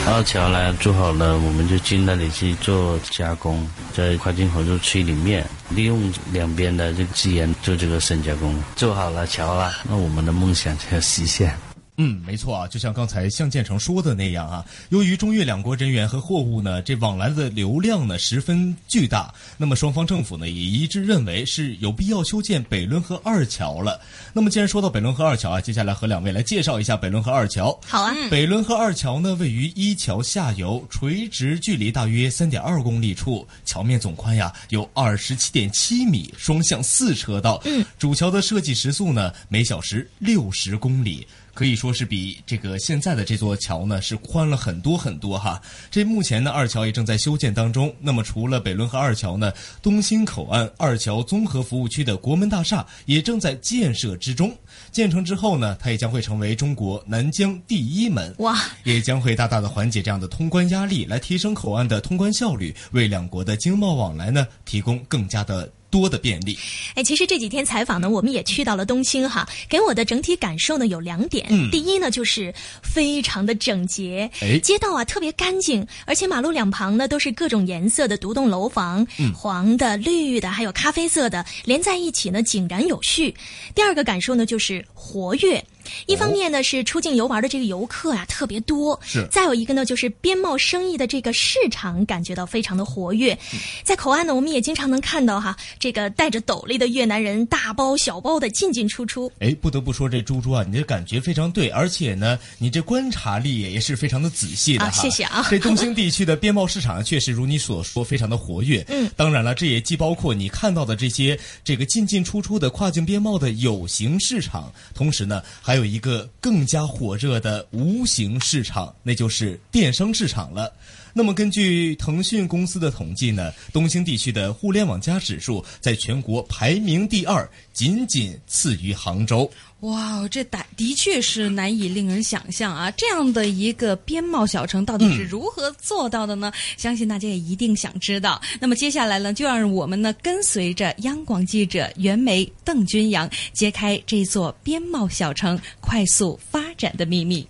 [0.06, 8.54] 二桥呢做好了，我们就进那里去做加工，在跨境合作区里面，利用两边的这个资源做这个深加工。
[8.74, 11.54] 做好了桥了，那我们的梦想就要实现。
[12.02, 24.00] 嗯，没错啊，就像刚才向建成说的那样啊，由于中越两国人员和货物呢，这往来的流量呢十分巨大，那么双方政府呢也一致认为是有必要修建北仑河二桥了。
[24.32, 27.78] 那么既然说到北仑河二桥啊，接下来和两位来介绍一下北仑河二桥。
[27.86, 37.60] 好啊，北仑河二桥呢位于一桥下游，垂直距离大约三点二公里处，桥面总宽呀有二十七点七米，双向四车道。
[37.66, 41.26] 嗯，主桥的设计时速呢每小时六十公里。
[41.54, 45.60] 可以说是比这个现在的这座桥呢是宽了很多很多哈。
[45.90, 47.94] 这目前呢二桥也正在修建当中。
[48.00, 54.56] 那么除了北仑和二桥呢，东兴口岸二桥综合服务区的国门大厦也正在建设之中。
[54.90, 58.34] 建成之后呢，它也将会成为中国南疆第一门。
[58.38, 58.58] 哇！
[58.84, 65.70] 也将会大大的缓解这样的通关压力，来提升口岸的通关效率，为两国的经贸往来呢提供更加的。
[65.90, 66.56] 多的便利，
[66.94, 71.46] 哎，其实这几天采访呢，我们也去到了东兴哈，给我的整体感受呢有两点。
[71.50, 83.34] 嗯，第一呢就是非常的整洁，哎，街道啊特别干净，而且马路两旁呢都是各种颜色的独栋楼房，嗯，黄的、绿的，还有咖啡色的，连在一起呢井然有序。
[83.74, 85.62] 第二个感受呢就是活跃。
[86.06, 93.36] 一方面呢是出境游玩的这个游客啊特别多，是再有一个呢就是边贸生意的这个市场感觉到非常的活跃，
[93.82, 99.32] 在口岸呢我们也经常能看到哈这个戴着斗笠的越南人大包小包的进进出出。
[99.40, 104.90] 哎，不得不说这猪猪啊，你这感觉非常对，而且呢你这观察力也是非常的仔细的哈。
[104.90, 105.46] 谢谢啊。
[105.50, 108.84] 这东兴地区的边贸市场确实如你所说非常的活跃。
[108.88, 120.70] 嗯，当然了，这也既包括你看到的这些这个进进出出的跨境边贸的有形市场，同时呢还有一个更加火热的无形市场，那就是电商市场了。
[121.12, 129.50] 那么，根据腾讯公司的统计呢，东兴地区的互联网加指数在全国排名第二，仅仅次于杭州。
[129.80, 132.90] 哇，这的的确是难以令人想象啊！
[132.90, 136.52] 这样的一个边贸小城到底是如何做到的呢？
[136.76, 138.40] 相信大家也一定想知道。
[138.60, 147.46] 那么接下来呢，就让我们呢跟随着央广记者袁梅、邓君阳，揭开这座边贸小城快速发展的秘密。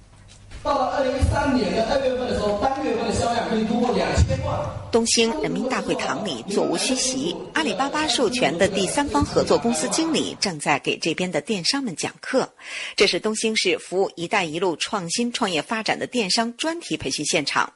[0.63, 4.61] 到了二零一三年的二月份的时候，单月份的销量可以突破两千万。
[4.93, 12.53] 东兴人民大会堂里座无虚席，阿里巴巴授权的第三方合作公司经理正在给这边的电商们讲课。
[12.95, 17.73] 这是东兴市服务“一带一路”创新创业发展的电商专题培训现场。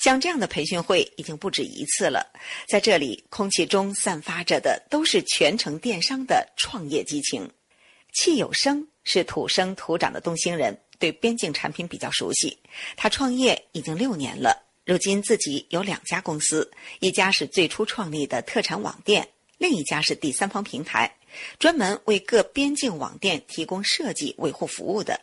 [0.00, 2.26] 像这样的培训会已经不止一次了，
[2.68, 7.48] 在这里，空气中散发着的都是全程电商的创业激情。
[8.12, 10.76] 戚有生是土生土长的东兴人。
[10.98, 12.56] 对边境产品比较熟悉，
[12.96, 19.28] 他创业已经六年了，如今自己有两家公司，一家是最初创立的特产网店，
[19.58, 21.14] 另一家是第三方平台，
[21.58, 25.20] 专门为各边境网店提供设计维护服务的。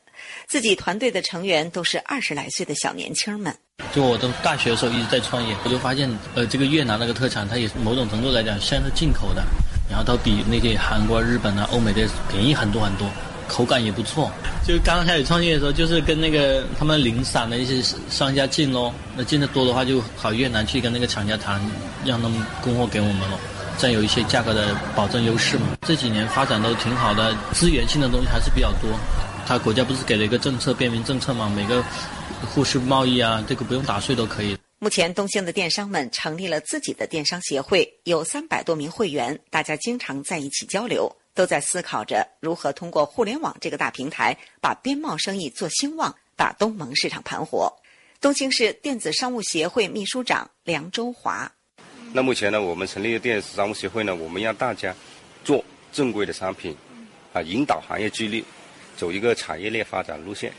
[0.47, 3.55] 自己团队的成员都是二十来岁的小年轻们。
[3.93, 9.43] 就我的大学的时候一直在创业，我就发现，呃，这个越南那个特产，它也是某种程度来讲像是进口的，
[9.89, 13.09] 然后它比那些韩国、日本啊、欧美的便宜很多很多。
[13.47, 14.31] 口感也不错，
[14.65, 18.93] 就刚刚开始创业的时候，就是跟那个他们零散的一些商家进喽。
[19.15, 21.61] 那进的多的话，就跑越南去跟那个厂家谈，
[22.05, 23.37] 让他们供货给我们喽，
[23.77, 25.77] 占有一些价格的保证优势嘛。
[25.81, 28.89] 这几年发展都挺好的，资源性的东西还是比较多。
[29.45, 31.83] 他国家不是给了一个政策，便民政策嘛，每个
[32.45, 34.57] 互市贸易啊，这个不用打税都可以。
[34.79, 41.13] 目前，东兴的电商们成立了自己的电商协会，有三百多名会员，大家经常在一起交流。
[41.33, 47.73] 都在思考着如何通过互联网这个大平台，把边贸生意做兴旺，把东盟市场盘活。
[48.21, 51.51] 东兴市电子商务协会秘书长梁周华。
[52.13, 54.95] 那目前呢，我们成立的电子商务协会呢，我们让大家
[55.43, 56.77] 做正规的商品，
[57.33, 58.45] 啊，引导行业激励，
[58.95, 60.53] 走一个产业链发展路线，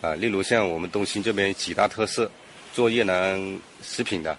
[0.00, 2.30] 啊，例如像我们东兴这边几大特色，
[2.74, 4.36] 做越南食品的，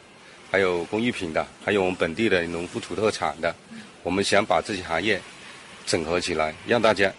[0.52, 3.56] 还有工艺品的，还有我们本地的农副土特产的，
[4.04, 5.20] 我们想把这些行业。
[5.92, 7.14] 整合起来，让大家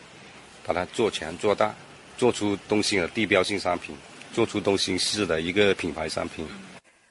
[0.65, 1.75] 把它做强做大，
[2.17, 3.95] 做出东兴的地标性商品，
[4.33, 6.47] 做出东兴市的一个品牌商品。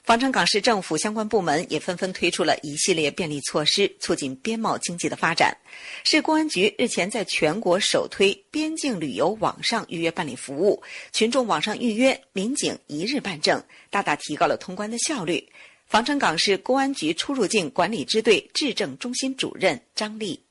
[0.02, 5.56] 防城港市政府相关部门也纷纷推出了一系列便利措施，促进边贸经济的发展。
[6.02, 15.48] 市公安局日前在全国首推边境旅游网上预约办理服务，群众网上预约，民警一日办证，大大提高了通关的效率。
[15.86, 20.42] 防城港市公安局出入境管理支队质证中心主任张丽。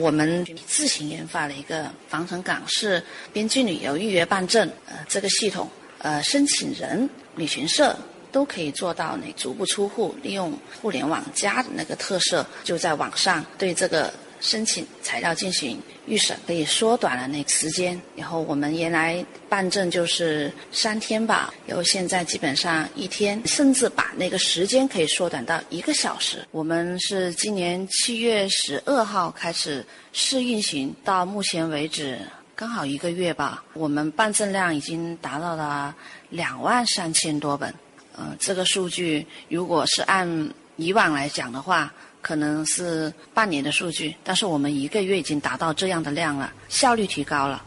[0.00, 3.02] 我们自行研发了一个防城港市
[3.34, 7.94] 边境旅游预约办证，呃，这个系统，呃，申请人、旅行社
[8.32, 15.78] 都可以做到你足不出户，利用互联网加的那个特色，就在网上对这个申请材料进行。
[16.10, 17.98] 预审可以缩短了那个时间。
[18.16, 26.44] 然后我们原来办证就是三天吧，然后现在基本上一天，甚至把那个时间可以缩短到一个小时。
[26.50, 32.18] 我们是今年七月十二号开始试运行，到目前为止
[32.56, 35.94] 刚好一个月吧，我们办证量已经达到了
[36.28, 37.72] 两万三千多本。
[38.16, 47.64] 呃，这个数据如果是按以往来讲的话，可能是半年的数据，但是我们一个月已经达到这样的量了，效率提高了。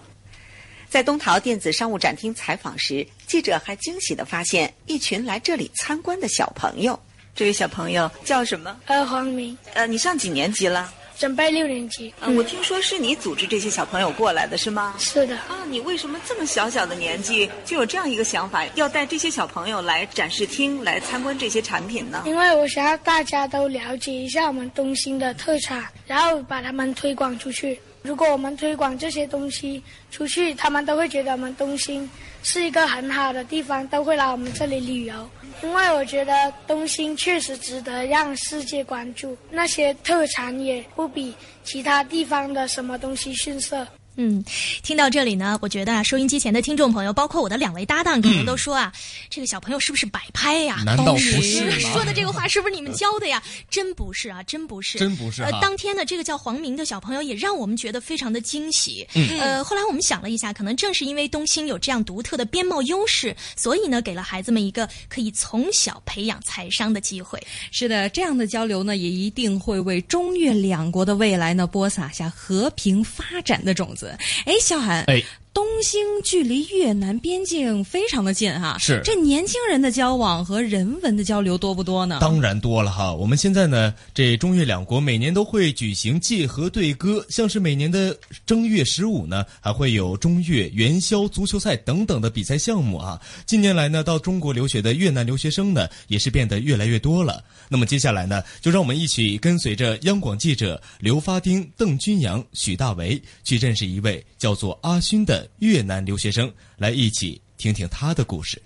[0.89, 6.99] 在东陶电子商务展厅采访时，记者还惊喜地发现一群来这里参观的小朋友。
[7.33, 8.79] 这位小朋友叫什么？
[8.85, 9.57] 呃，黄明。
[9.73, 10.93] 呃，你上几年级了？
[11.17, 12.13] 准备六年级。
[12.21, 14.95] 嗯，我听说是你组织这些小朋友过来的，是吗？
[14.97, 15.35] 是的。
[15.37, 22.23] 啊，你为什么这么小小的年纪就有这样一个想法，要带这些小朋友来展示厅来参观这些产品呢？
[22.25, 27.79] 因为我想要大家都了解一下我们东兴的特产，然后把他们推广出去。
[28.03, 29.81] 如果我们推广这些东西
[30.11, 32.07] 出去，他们都会觉得我们东兴
[32.43, 35.29] 是一个很好的地方，都会来我们这里旅游。
[35.63, 41.33] 因为我觉得东兴确实值得让世界关注，那些特产也不比
[41.63, 43.87] 其他地方的什么东西逊色。
[44.15, 44.43] 嗯，
[44.83, 48.93] 听到这里呢，我觉得啊，收音机前的听众朋友，包括我的两位搭档，可能都说啊，
[49.29, 50.81] 这个小朋友是不是摆拍呀？
[50.85, 51.77] 难道不是吗？
[51.79, 53.41] 说的这个话是不是你们教的呀？
[53.69, 55.41] 真不是啊，真不是，真不是。
[55.41, 59.07] 呃，当天呢，这个叫黄明的小朋友也让我们觉得非常的惊喜。
[59.15, 59.39] 嗯。
[59.39, 67.41] 呃，后来我们想了一下，可能正是因为东兴有这样独特的边贸优势，所以呢，给了孩子们一个可以从小培养财商的机会。
[67.71, 74.02] 是的，这样的交流呢，也一定会为中越两国的未来呢，播撒下和平发展的种子。
[74.07, 75.23] 哎，小韩，哎，
[75.53, 82.17] 东兴距离越南边境非常的近哈，是这年轻人的交往和人文的交流多不多呢？
[82.19, 83.13] 当然多了哈。
[83.13, 93.21] 我们现在呢，这中越两国每年都会举行界河对歌，像是每年的正月十五呢，还会有中越元宵足球赛等等的比赛项目啊。
[93.45, 97.43] 近年来呢，到中国留学的越南留学生呢，也是变得越来越多了。
[97.69, 108.61] 那么接下来呢，就让我们一起跟随着央广记者刘发丁、邓君阳、许大为去认识一位叫做阿勋的越南留学生，来一起听听他的故事。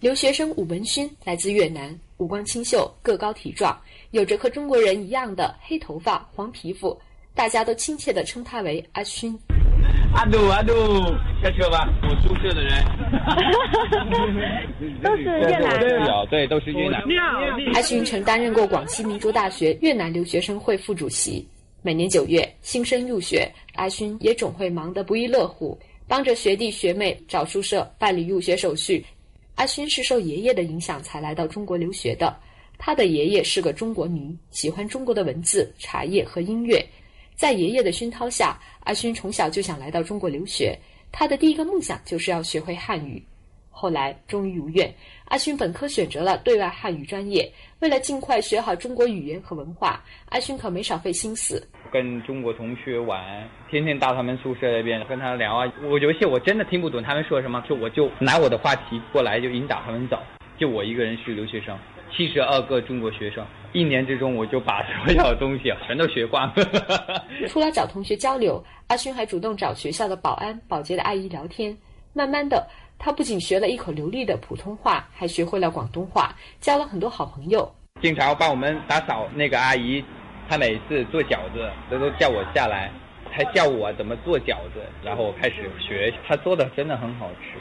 [0.00, 3.80] 留学生武文勋来自越南，五官清秀，个高体壮，
[4.10, 7.00] 有着和中国人一样的黑头发、黄皮肤，
[7.34, 9.38] 大家都亲切地称他为阿勋。
[10.14, 10.72] 阿杜阿杜，
[11.42, 12.82] 下车吧，我宿舍的人。
[15.02, 17.02] 都是越南人，对，都是越南。
[17.74, 21.46] 阿勋曾担任过广西民族大学越南留学生会副主席。
[21.84, 25.76] 每年九月新生入学，阿勋也总会忙得不亦乐乎，
[26.06, 29.04] 帮着学弟学妹找宿舍、办理入学手续。
[29.56, 32.36] 阿勋是受爷爷的影响才来到中国留学的。
[32.78, 36.84] 他的爷爷是个中国迷，喜欢中国的文字、茶叶和音乐。
[37.34, 40.78] 在爷爷的熏陶下，阿勋从小就想来到中国留学。
[41.10, 43.20] 他的第一个梦想就是要学会汉语。
[43.70, 44.94] 后来终于如愿，
[45.32, 47.50] 阿勋本科选择了对外汉语专业。
[47.80, 51.66] 为了尽快学好中国语言和文化，阿勋可没少费心思。
[51.90, 53.18] 跟中国同学玩，
[53.70, 55.72] 天天到他们宿舍那边跟他聊啊。
[55.84, 60.18] 我有些我真的听不懂他们说什么，就我就拿我的话题过来就引导他们走。
[60.58, 61.78] 就我一个人是留学生，
[62.14, 66.54] 七十二个中国学生，一年之中我就把所有东西全都学光了。
[67.48, 71.74] 除了找同学交流，阿勋还主动找学校的保安、保洁的阿姨聊天。
[72.14, 72.68] 慢慢的，
[73.04, 77.68] 他不仅学了一口流利的普通话，还学会了广东话，交了很多好朋友。
[78.00, 80.04] 经常帮我们打扫那个阿姨，
[80.48, 82.92] 她每次做饺子，她都叫我下来，
[83.28, 87.58] 还教我怎么做饺子，然后我开始学，她做的真的很好吃。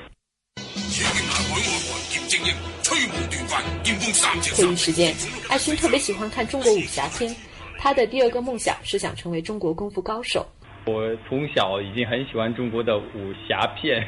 [4.62, 5.16] 业余时间，
[5.50, 7.36] 阿勋特别喜欢看中国武侠片。
[7.80, 10.46] 他的第二个梦想是想成为中国功夫高手。
[10.86, 14.04] 我从小已经很喜欢中国的武侠片，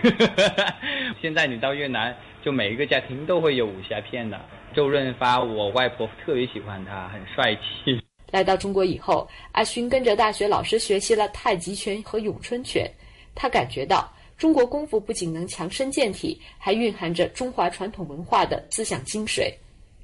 [1.22, 4.40] 现在你到越南，就每一个家庭都会有武侠片的。
[4.74, 8.02] 周润发，我外婆特别喜欢他，很帅气。
[8.32, 12.90] 来到中国以后，阿勋跟着大学老师学习了太极拳和咏春拳。
[13.36, 19.54] 他感觉到中国功夫不仅能强身健体，还蕴含着中华传统文化的思想精髓。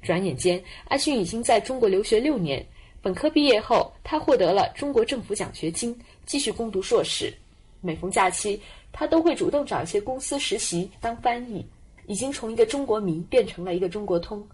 [0.02, 2.64] 转眼间，阿勋已经在中国留学六年。
[3.02, 7.32] 本科毕业后，他获得了中国政府奖学金，继续攻读硕士。
[7.80, 8.60] 每逢假期，
[8.92, 11.64] 他都会主动找一些公司实习当翻译，
[12.06, 14.46] 已经从一个中国迷变成了一个中国通。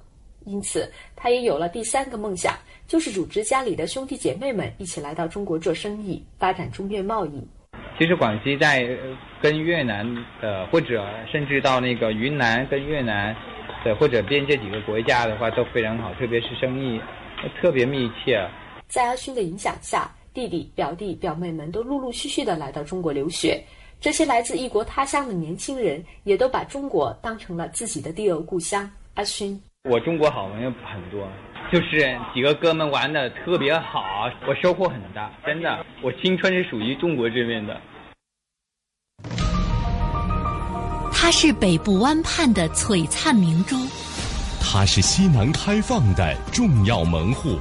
[0.44, 7.44] 因此，他也有了第三个梦想，就是组织家里的兄弟姐妹们一起来到中国做生意，发展中越贸易。
[7.98, 8.86] 其实广西在
[9.42, 10.06] 跟越南
[10.40, 13.34] 的，或者甚至到那个云南跟越南
[13.84, 17.00] 的，或者边界几个国家的话，都非常好，特别是生意。
[17.60, 18.48] 特别密切。
[18.88, 23.62] 在阿勋的影响下，弟弟、表弟、表妹们都陆陆续续的来到中国留学。
[24.00, 28.88] 这些来自异国他乡的年轻人，也都把中国当成了自己的第二故乡。
[29.14, 29.58] 阿勋，
[29.88, 31.26] 我中国好朋友很多，
[31.72, 37.80] 就是几个哥们玩的特别好，我收获很大，真的，我青春是属于中国这边的。
[41.12, 43.74] 它是北部湾畔的璀璨明珠，
[44.60, 47.58] 它是西南开放的重要门户，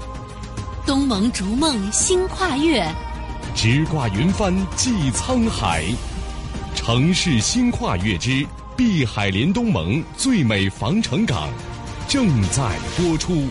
[0.85, 2.85] 东盟逐梦新跨越，
[3.55, 5.85] 直挂云帆济沧海。
[6.75, 11.49] 城市新跨越之碧海连东盟最美防城港，
[12.07, 13.47] 正在播出。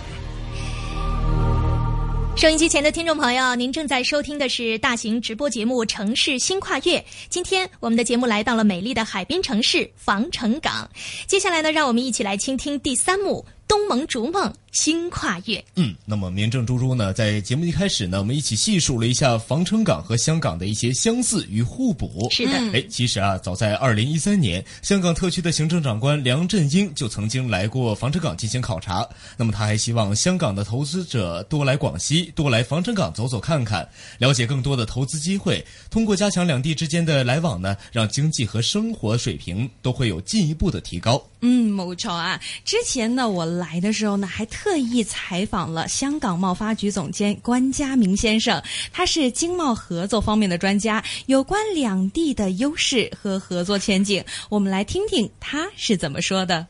[2.37, 6.99] 收音机前的听众朋友，您正在收听的是大型直播节目《城市新跨越》。
[7.29, 10.91] 今天我们的节目来到了美丽的海滨城市防城港。
[11.29, 13.47] 接下来呢，让我们一起来倾听第三幕。
[13.75, 15.63] 东盟逐梦新跨越。
[15.75, 22.29] 嗯，那么民政猪猪呢，在节目一开始呢，我们一起细数了一下防城港和香港的一些相似与互补。
[22.31, 29.05] 是的，哎，其实啊，早在二零一三年，香港特区的行政长官梁振英就曾经来过防城港进行考察。
[29.37, 35.65] 那么他还希望香港的投资者多来广西，多来防城港走走看看，了解更多的投资机会。
[35.91, 41.21] 通过加强两地之间的来往呢，让经济和生活水平都会有进一步的提高。
[41.47, 42.41] 嗯，冇错啊。
[42.65, 56.67] 之前呢，我来的时候呢，还特意采访了香港贸发局总监关家明先生，他是经贸合作方面的专家，有关两地的优势和合作前景，我们来听听他是怎么说的。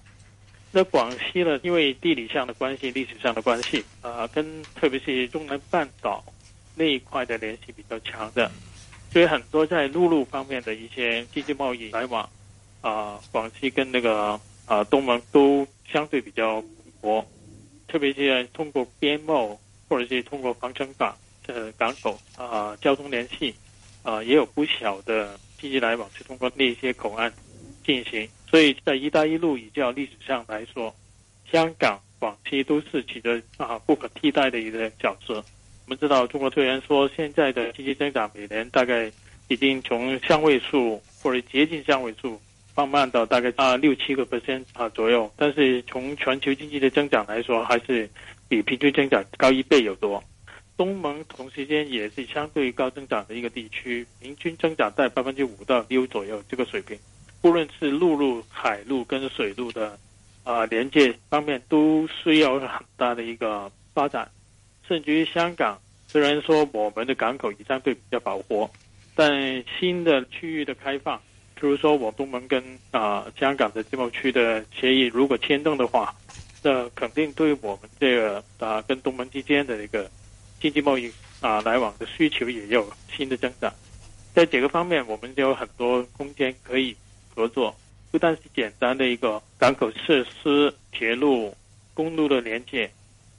[0.72, 4.44] 那广西呢，因为地理上的关系、历史上的关系，啊，跟
[4.74, 6.24] 特别是中南半岛
[6.74, 8.50] 那一块的联系比较强的，
[9.12, 12.28] 所以很多在陆路方面的一些经济贸易来往，
[12.80, 14.40] 啊，广西跟那个。
[14.66, 16.70] 啊，东盟都相对比较蓬
[17.02, 17.24] 勃，
[17.86, 21.14] 特别是通过边贸或者是通过防城港
[21.46, 23.54] 的港口啊，交通联系
[24.02, 27.32] 啊，也有不小的经济来往是通过那些口岸
[27.84, 28.26] 进行。
[28.50, 30.94] 所以在“一带一路”以较历史上来说，
[31.52, 35.44] 香港、广西都是起着啊不可替代的一个角色。
[35.84, 39.12] 我们知道，中国虽然说现在的经济增长每年大概
[39.48, 42.40] 已经从双位数或者接近双位数。
[42.74, 48.10] 放慢到大概啊六七个 percent 啊左右，但是从全球经济的增长来说，还是
[48.48, 50.22] 比平均增长高一倍有多。
[50.76, 56.98] 东盟同时间也是相对高增长的一个地区，平均增长在百分之五到六左右这个水平。
[57.40, 59.96] 不论是陆路、海路跟水路的
[60.42, 64.28] 啊连接方面，都需要很大的一个发展。
[64.88, 68.68] 甚至于香港，虽然说我们的港口也相对比较饱和，
[69.14, 71.20] 但新的区域的开放。
[71.54, 76.14] 比如说，我东盟跟啊香港的自贸区的协议如果签订的话，
[76.62, 80.10] 那肯定对我们这个啊跟东盟之间的一个
[80.60, 83.72] 经济贸易啊来往的需求也有新的增长。
[84.34, 86.94] 在这个方面，我们就有很多空间可以
[87.34, 87.74] 合作，
[88.10, 91.56] 不但是简单的一个港口设施、铁路、
[91.94, 92.90] 公路的连接，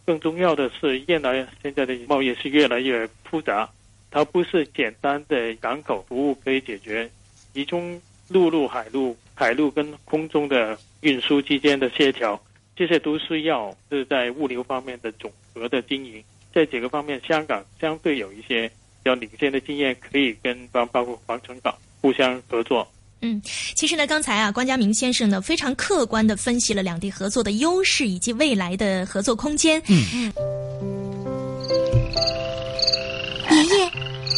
[0.05, 3.69] 更重要的是，越来现在的贸易是越来越复杂，
[4.09, 7.09] 它不是简单的港口服务可以解决。
[7.55, 12.37] 其中，陆路、海路、海路跟空中的运输之间的协调，
[12.75, 16.21] 这些都需要是在物流方面的总和的经营。
[16.53, 22.85] 在几个方面，香港相对有一些比较领先的经验，可以跟包包括防城港互相合作。
[23.21, 29.81] 嗯，其实呢，刚才啊，关家明先生呢非常客观的分析了两地合作的优势以及未来的合作空间。
[29.87, 30.33] 嗯嗯，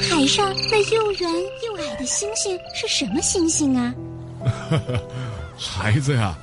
[0.01, 1.31] 海上那又圆
[1.65, 3.93] 又矮的星星是什么星星啊？
[5.57, 6.37] 孩子呀，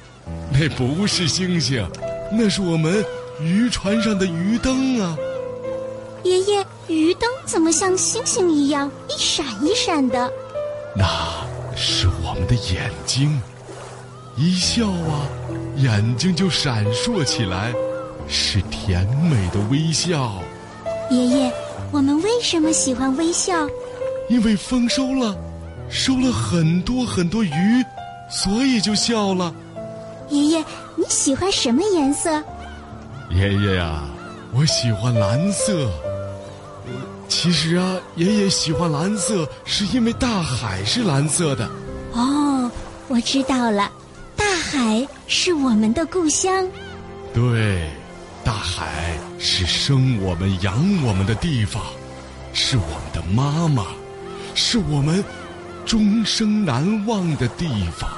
[0.53, 1.87] 那不是星星，
[2.33, 3.05] 那是我们
[3.41, 5.17] 渔船上的鱼灯啊。
[6.25, 10.33] 爷爷，鱼灯怎么像星星一样一闪一闪的？
[10.97, 11.07] 那
[11.77, 13.41] 是我们的眼睛，
[14.37, 15.29] 一笑啊，
[15.77, 17.73] 眼睛就闪烁起来，
[18.27, 20.43] 是甜美的微笑。
[21.11, 21.53] 爷爷。
[21.95, 23.68] 我们为什么喜欢微笑？
[24.28, 25.32] 因为丰收了，
[25.88, 27.84] 收了很多很多鱼，
[28.28, 29.55] 所以就笑了。
[30.28, 30.64] 爷爷，
[30.97, 32.42] 你喜欢什么颜色？
[33.30, 34.03] 爷爷呀，
[34.53, 35.88] 我喜欢蓝色。
[37.28, 41.70] 其实啊，爷爷喜欢蓝色，是因为大海是蓝色的。
[42.12, 42.68] 哦，
[43.07, 43.88] 我知道了，
[44.34, 46.68] 大海是我们的故乡。
[47.32, 47.88] 对。
[48.45, 51.82] 大海是生我们、养我们的地方，
[52.53, 53.86] 是我们的妈妈，
[54.55, 55.24] 是我们
[55.86, 57.66] 终生难忘的地
[57.97, 58.11] 方。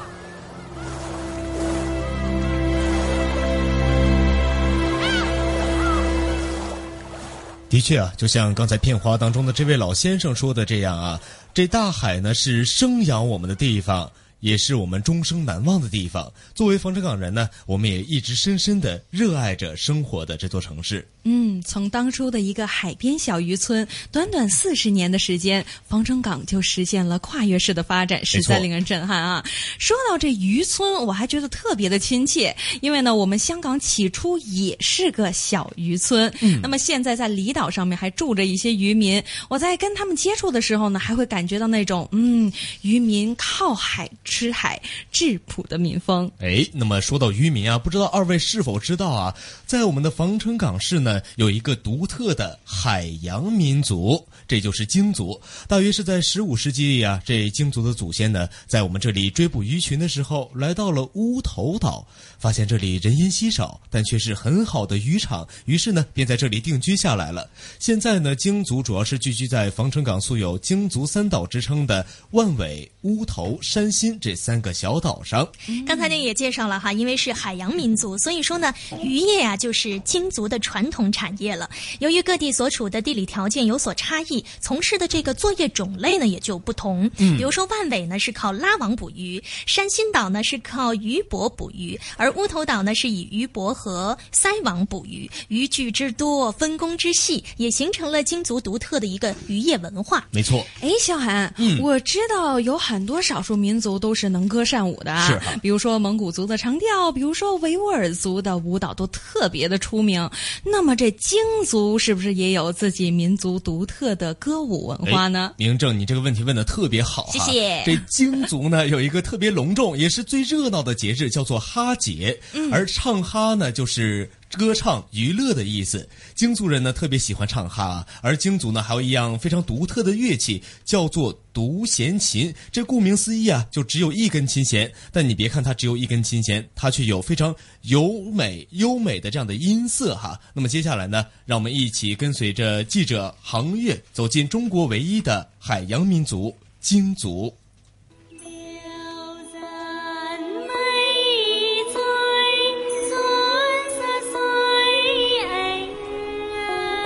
[7.68, 11.20] 的确啊，就像刚才片花当中的这位老先生说的这样啊，
[11.54, 14.10] 这大海呢是生养我们的地方。
[14.41, 16.32] 也是我们终生难忘的地方。
[16.55, 21.07] 作为防城港人呢，我们也一直深深的热爱着生活的这座城市。
[21.24, 29.45] 嗯，从当初的一个海边小渔村，短短四十年的时间，防城港就实现了跨越式的发展，实在令人震撼啊！
[29.78, 36.32] 说到这渔村，我还觉得特别的亲切，因为呢，我们香港起初也是个小渔村。
[36.41, 44.09] 嗯，那么现在在离岛上面还住着一些渔民，我在跟他们接触的时候呢，还会感觉到那种嗯，渔民靠海。
[44.26, 44.78] 吃海
[45.10, 46.30] 质朴的民风。
[46.40, 55.40] 哎，那么说到渔民啊，不知道二位是否知道啊，在我们的防城港市呢，有一个独特的海洋民族，这就是鲸族。
[55.68, 62.06] 大约是在十五世纪啊，这鲸族的祖先呢，在我们这里追捕鱼群的时候，来到了乌头岛，
[62.38, 67.48] 发现这里人烟稀少，但却是很好的渔场，于是呢，便在这里定居下来了。
[67.78, 74.15] 现在呢，鲸族主要是聚居在防城港素有“鲸族三岛”之称的万尾、乌头、山心。
[74.20, 75.46] 这三个小岛上，
[75.86, 81.68] 刚才呢也介绍了哈，因为是海洋民族，所以说呢，渔业啊就是鲸族的传统产业了。
[81.98, 87.10] 由于各地所处的地理条件有所差异，从事的这个作业种类呢也就不同。
[87.18, 100.26] 嗯，比如说万尾呢是靠拉网捕鱼，山心岛呢是靠鱼泊捕鱼，而乌头岛呢是以鱼泊和塞网捕鱼，渔具之多，分工之细，也形成了鲸族独特的一个渔业文化。
[100.30, 100.64] 没错。
[100.80, 103.96] 哎，小韩，嗯，我知道有很多少数民族。
[103.98, 110.28] 都是能歌善舞的啊，是比如说蒙古族的长调，比如说维吾尔族的舞蹈都特别的出名。
[110.64, 115.52] 那么这京族是不是也有自己民族独特的歌舞文化呢？
[115.57, 117.82] 明正，你这个问题问的特别好，谢谢。
[117.84, 122.38] 这京族呢有一个特别隆重，也是最热闹的节日，叫做哈节。
[122.52, 124.30] 嗯，而唱哈呢就是。
[124.57, 132.52] 歌唱娱乐的意思，京族人呢特别喜欢唱哈，而京族呢还有一样非常独特的乐器，叫做独弦琴。
[132.72, 134.90] 这顾名思义啊，就只有一根琴弦。
[135.12, 140.40] 但你别看它只有一根琴弦，它却有非常优美优美的这样的音色哈。
[140.54, 147.54] 那么接下来呢，让我们一起跟随着记者航月走进中国唯一的海洋民族京族。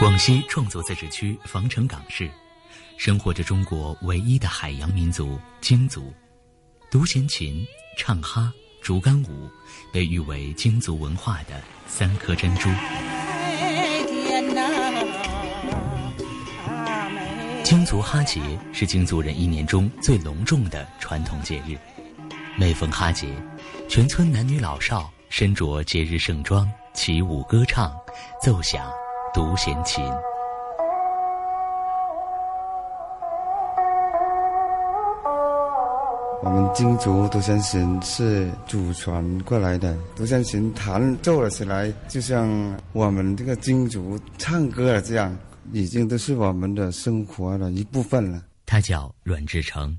[0.01, 2.31] 广西壮族自治区防城港市，
[2.97, 6.11] 生活着中国唯一的海洋民族京族，
[6.91, 7.63] 独弦琴、
[7.99, 9.47] 唱哈、竹竿舞，
[9.93, 12.71] 被誉为京族文化的三颗珍珠。
[17.63, 18.41] 京族哈节
[18.73, 21.77] 是京族人一年中最隆重的传统节日，
[22.57, 23.29] 每逢哈节，
[23.87, 27.95] 全村男女老少身着节日盛装，起舞歌唱，
[28.43, 28.91] 奏响。
[29.33, 30.05] 独弦琴，
[36.43, 39.97] 我们京族独弦琴是祖传过来的。
[40.17, 45.37] 独弦琴弹奏了起来，就像我们这个京族唱歌了这样，
[45.73, 48.43] 已经都是我们的生活的一部分了。
[48.67, 49.97] 他叫阮志成，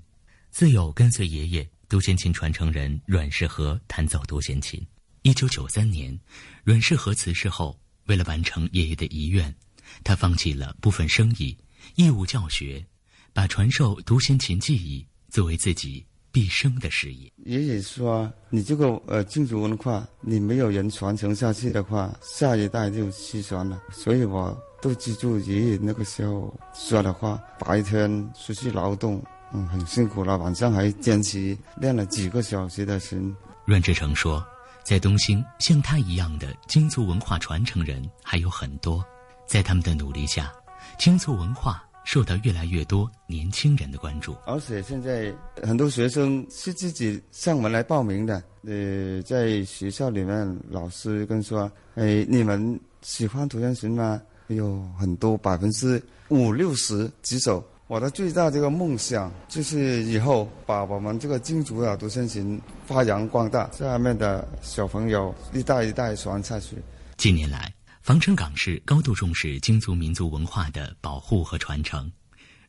[0.49, 4.85] 自幼跟随爷爷独弦琴传承人阮世和弹奏独弦琴。
[5.21, 6.19] 一九九三年，
[6.65, 7.77] 阮世和辞世后。
[8.11, 9.55] 为了完成爷爷的遗愿，
[10.03, 11.55] 他放弃了部分生意，
[11.95, 12.85] 义务教学，
[13.31, 17.31] 把传授独弦琴技艺作为自己毕生的事业。
[17.45, 33.33] 爷爷说：“你这个呃京族文化，你没有人传承下去的话，下一代就失传了。”所以我都记住爷爷那个时候说的话：白天出去劳动，嗯，很辛苦了，晚上还坚持练了几个小时的琴。
[33.63, 34.45] 阮志成说。
[34.83, 39.03] 在东兴，像他一样的京族文化传承人还有很多。
[39.45, 40.51] 在他们的努力下，
[40.97, 44.35] 京族文化受到越来越多年轻人的关注。
[44.45, 48.41] 而且现在很多学生是自己上门来报名的。
[48.65, 57.63] 呃，在学校里面，老师跟说：“哎，你们喜欢独弦琴吗？”有很多百分之五六十举手。
[57.91, 66.77] 我的最大这个梦想就是以后把我们这个京族的独弦琴发扬光大，下面的小朋友一代一代传下去。
[67.17, 67.69] 近年来，
[68.01, 72.09] 防城港市高度重视京族民族文化的保护和传承。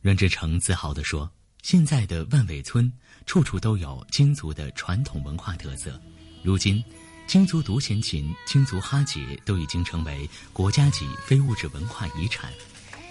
[0.01, 1.31] 阮志成自豪地说
[1.63, 2.91] ：“现在的万尾村
[3.25, 5.97] 处处都有京族的传统文化特色。
[6.43, 6.83] 如今，
[7.27, 12.51] 京族独弦琴、京族哈节都已经成为国家级非物质文化遗产。”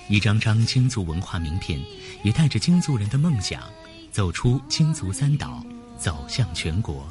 [0.08, 1.80] 一张张京族文化名片，
[2.22, 3.62] 也带着京族人的梦想，
[4.10, 5.64] 走出京族三岛，
[5.96, 7.06] 走向全国。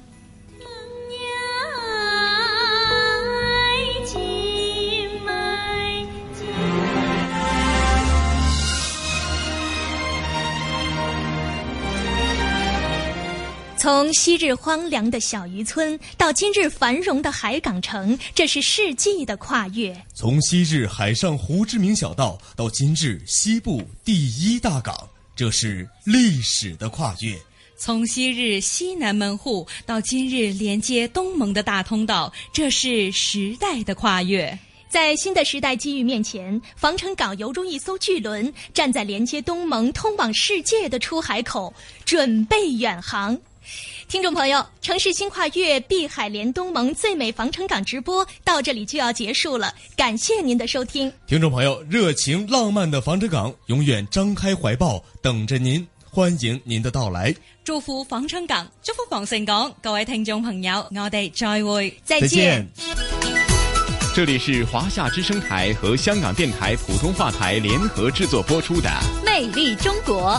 [13.82, 24.96] 从昔日荒凉的小渔村到今日繁荣的海港城，这是世纪的跨越；从昔日海上胡志明小道到今日西部第一大港，
[25.36, 27.36] 这是历史的跨越；
[27.76, 34.56] 从昔日西南门户到今日连接东盟的大通道，这是时代的跨越。
[34.92, 41.74] 在新的时代机遇面前，防城港犹如一艘巨轮，站在连接东盟、通往世界的出海口，
[42.06, 43.36] 准备远航。
[44.08, 51.12] 听众朋友，城市新跨越碧海连东盟最美防城港直播到这里就要结束了，感谢您的收听。
[51.26, 57.34] 听众朋友，热情浪漫的防城港永远张开怀抱等着您，欢迎您的到来。
[57.64, 62.68] 祝福防城港，祝福防城港，各位听众朋友，我哋再会，再见。
[64.14, 68.90] 这里是华夏之声台和香港电台普通话台联合制作播出的
[69.24, 70.34] 《魅力中国》。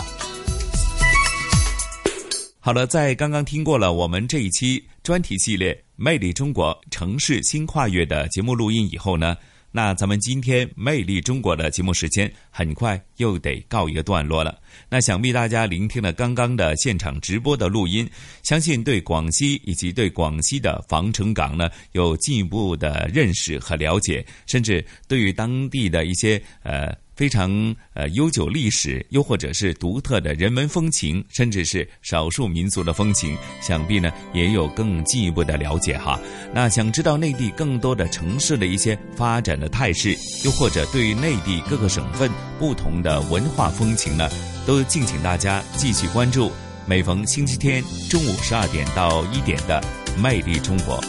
[2.65, 9.35] 好了，在刚刚听过了我们这一期专题系列《魅力中国城市新跨越》的节目录音以后呢？
[9.69, 14.57] 那咱们今天《魅力中国》的节目时间很快又得告一个段落了。
[14.87, 18.09] 那想必大家聆听了刚刚的现场直播的录音，
[18.43, 26.95] 相信对广西以及对广西的防城港呢有进一步的认识和了解，甚至对于当地的一些呃。
[27.15, 36.19] 非常呃悠久历史，又或者是独特的人文风情，甚至是少数民族的风情，想必呢也有更进一步的了解哈。
[36.53, 44.29] 那想知道内地更多的城市的一些发展的态势，又或者对于内地各个省份不同的文化风情呢，
[44.65, 46.51] 都敬请大家继续关注。
[46.85, 49.81] 每逢星期天中午十二点到一点的
[50.21, 51.01] 《魅力中国》。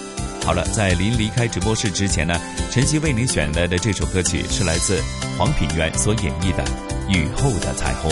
[0.45, 2.39] 好了，在临离开直播室之前呢，
[2.71, 5.03] 晨曦为您选来的这首歌曲是来自
[5.39, 6.63] 黄品源所演绎的
[7.09, 8.11] 《雨后的彩虹》。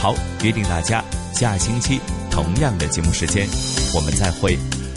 [0.00, 2.00] 好，约定大家下星期
[2.30, 3.46] 同样的节目时间，
[3.94, 4.58] 我们再会。